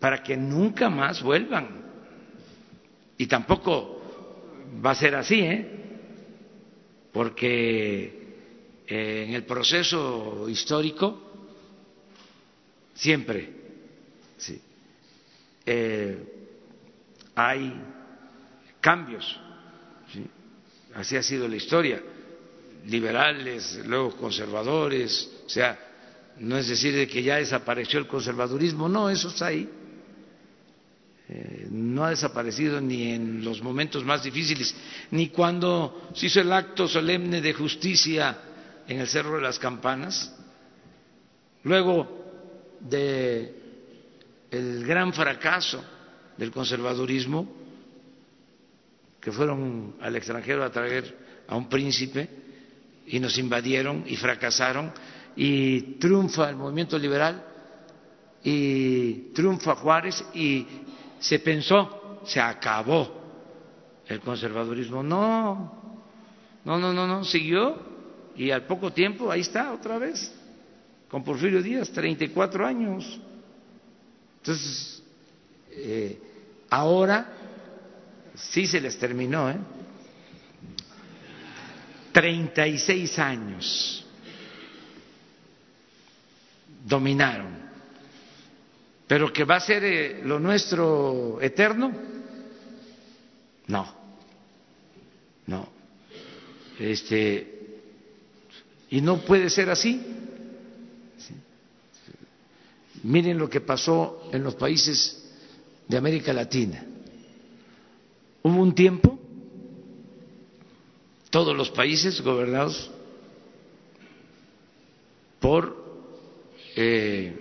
[0.00, 1.80] para que nunca más vuelvan.
[3.16, 4.02] Y tampoco
[4.84, 5.80] va a ser así, ¿eh?
[7.12, 8.19] porque
[8.90, 11.16] eh, en el proceso histórico
[12.92, 13.52] siempre
[14.36, 14.60] sí,
[15.64, 16.18] eh,
[17.36, 17.80] hay
[18.80, 19.38] cambios,
[20.12, 20.26] ¿sí?
[20.94, 22.02] así ha sido la historia,
[22.86, 25.78] liberales, luego conservadores, o sea,
[26.40, 29.68] no es decir de que ya desapareció el conservadurismo, no, eso está ahí
[31.32, 34.74] eh, no ha desaparecido ni en los momentos más difíciles,
[35.12, 38.36] ni cuando se hizo el acto solemne de justicia
[38.90, 40.36] en el Cerro de las Campanas,
[41.62, 42.08] luego
[42.80, 43.54] de
[44.50, 45.80] el gran fracaso
[46.36, 47.48] del conservadurismo,
[49.20, 52.28] que fueron al extranjero a traer a un príncipe
[53.06, 54.92] y nos invadieron y fracasaron,
[55.36, 57.44] y triunfa el movimiento liberal
[58.42, 60.66] y triunfa Juárez y
[61.20, 63.20] se pensó, se acabó
[64.08, 65.04] el conservadurismo.
[65.04, 66.02] No,
[66.64, 67.89] no, no, no, no, siguió
[68.36, 70.32] y al poco tiempo ahí está otra vez,
[71.08, 73.20] con Porfirio Díaz, 34 años.
[74.38, 75.02] Entonces,
[75.70, 76.18] eh,
[76.70, 77.32] ahora
[78.34, 79.56] sí se les terminó, ¿eh?
[82.12, 84.06] 36 años
[86.84, 87.60] dominaron
[89.10, 91.92] pero que va a ser eh, lo nuestro eterno,
[93.66, 93.94] no,
[95.46, 95.68] no,
[96.78, 97.59] este,
[98.90, 100.00] y no puede ser así.
[103.02, 105.32] Miren lo que pasó en los países
[105.88, 106.84] de América Latina.
[108.42, 109.18] Hubo un tiempo,
[111.30, 112.90] todos los países gobernados
[115.38, 115.76] por
[116.76, 117.34] eh,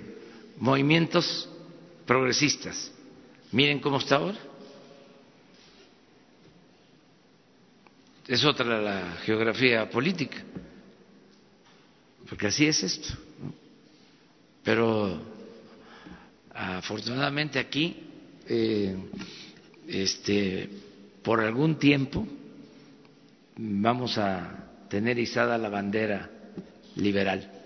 [0.57, 1.49] movimientos
[2.05, 2.91] progresistas.
[3.51, 4.37] Miren cómo está ahora.
[8.27, 10.37] Es otra la geografía política,
[12.29, 13.09] porque así es esto.
[14.63, 15.19] Pero
[16.53, 17.97] afortunadamente aquí,
[18.47, 18.95] eh,
[19.87, 20.69] este,
[21.23, 22.27] por algún tiempo,
[23.57, 26.29] vamos a tener izada la bandera
[26.95, 27.58] liberal.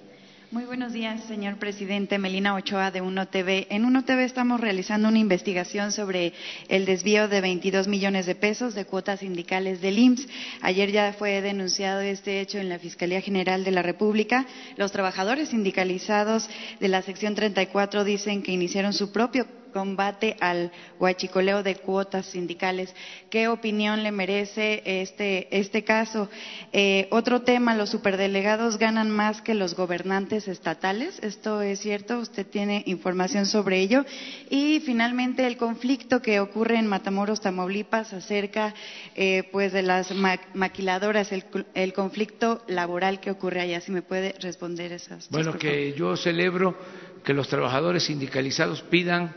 [0.54, 2.20] Muy buenos días, señor presidente.
[2.20, 3.66] Melina Ochoa de Uno TV.
[3.72, 6.32] En Uno TV estamos realizando una investigación sobre
[6.68, 10.28] el desvío de 22 millones de pesos de cuotas sindicales del IMSS.
[10.62, 14.46] Ayer ya fue denunciado este hecho en la Fiscalía General de la República.
[14.78, 16.48] Los trabajadores sindicalizados
[16.80, 22.96] de la sección 34 dicen que iniciaron su propio combate al huachicoleo de cuotas sindicales.
[23.30, 26.30] ¿Qué opinión le merece este, este caso?
[26.72, 31.20] Eh, otro tema, los superdelegados ganan más que los gobernantes estatales.
[31.22, 32.20] ¿Esto es cierto?
[32.20, 34.06] ¿Usted tiene información sobre ello?
[34.50, 38.74] Y finalmente, el conflicto que ocurre en Matamoros, Tamaulipas, acerca
[39.16, 40.14] eh, pues de las
[40.54, 43.82] maquiladoras, el, conflicto laboral que ocurre allá.
[43.82, 45.30] Si me puede responder esas.
[45.30, 46.78] Bueno, que yo celebro
[47.24, 49.34] que los trabajadores sindicalizados pidan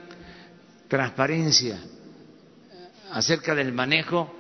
[0.89, 1.79] transparencia
[3.11, 4.33] acerca del manejo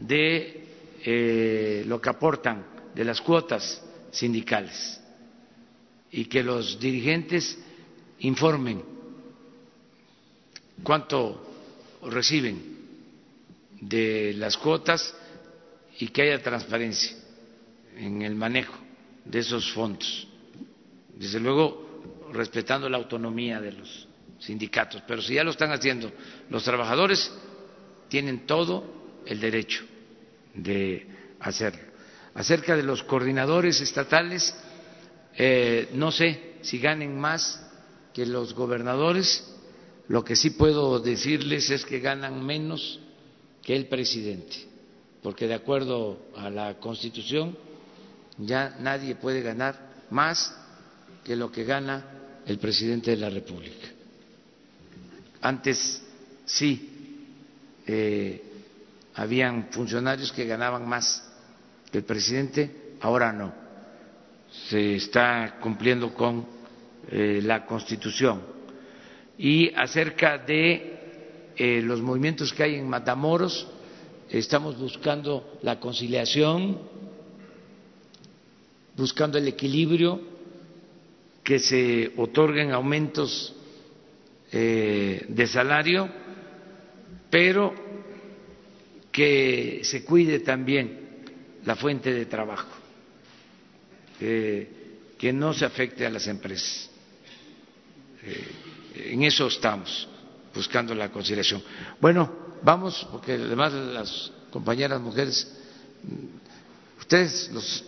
[0.00, 0.66] de
[1.04, 5.00] eh, lo que aportan de las cuotas sindicales
[6.10, 7.58] y que los dirigentes
[8.20, 8.82] informen
[10.82, 11.42] cuánto
[12.02, 12.60] reciben
[13.80, 15.14] de las cuotas
[15.98, 17.16] y que haya transparencia
[17.96, 18.74] en el manejo
[19.24, 20.26] de esos fondos.
[21.14, 24.08] Desde luego, respetando la autonomía de los
[24.42, 26.10] sindicatos, pero si ya lo están haciendo
[26.50, 27.30] los trabajadores,
[28.08, 28.84] tienen todo
[29.24, 29.84] el derecho
[30.54, 31.06] de
[31.40, 31.82] hacerlo.
[32.34, 34.54] Acerca de los coordinadores estatales,
[35.36, 37.64] eh, no sé si ganen más
[38.12, 39.48] que los gobernadores,
[40.08, 43.00] lo que sí puedo decirles es que ganan menos
[43.62, 44.66] que el presidente,
[45.22, 47.56] porque de acuerdo a la Constitución
[48.38, 50.54] ya nadie puede ganar más
[51.24, 54.01] que lo que gana el presidente de la República.
[55.42, 56.00] Antes
[56.44, 56.88] sí,
[57.84, 58.42] eh,
[59.16, 61.28] habían funcionarios que ganaban más
[61.90, 63.52] que el presidente, ahora no.
[64.68, 66.46] Se está cumpliendo con
[67.10, 68.40] eh, la Constitución.
[69.36, 73.66] Y acerca de eh, los movimientos que hay en Matamoros,
[74.30, 76.78] estamos buscando la conciliación,
[78.96, 80.20] buscando el equilibrio,
[81.42, 83.56] que se otorguen aumentos
[84.52, 86.08] eh, de salario,
[87.30, 87.74] pero
[89.10, 91.22] que se cuide también
[91.64, 92.68] la fuente de trabajo,
[94.18, 96.90] que no se afecte a las empresas.
[98.24, 100.08] Eh, en eso estamos,
[100.54, 101.62] buscando la conciliación.
[102.00, 102.30] Bueno,
[102.62, 105.50] vamos, porque además las compañeras mujeres.
[107.00, 107.84] Ustedes, los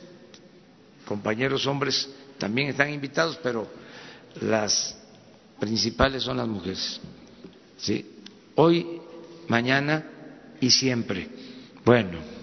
[1.05, 2.09] compañeros hombres,
[2.39, 3.69] también están invitados, pero
[4.41, 4.97] las
[5.59, 7.01] principales son las mujeres.
[7.77, 8.07] ¿sí?
[8.57, 9.01] Hoy,
[9.49, 10.05] mañana
[10.61, 11.29] y siempre.
[11.85, 12.34] Bueno.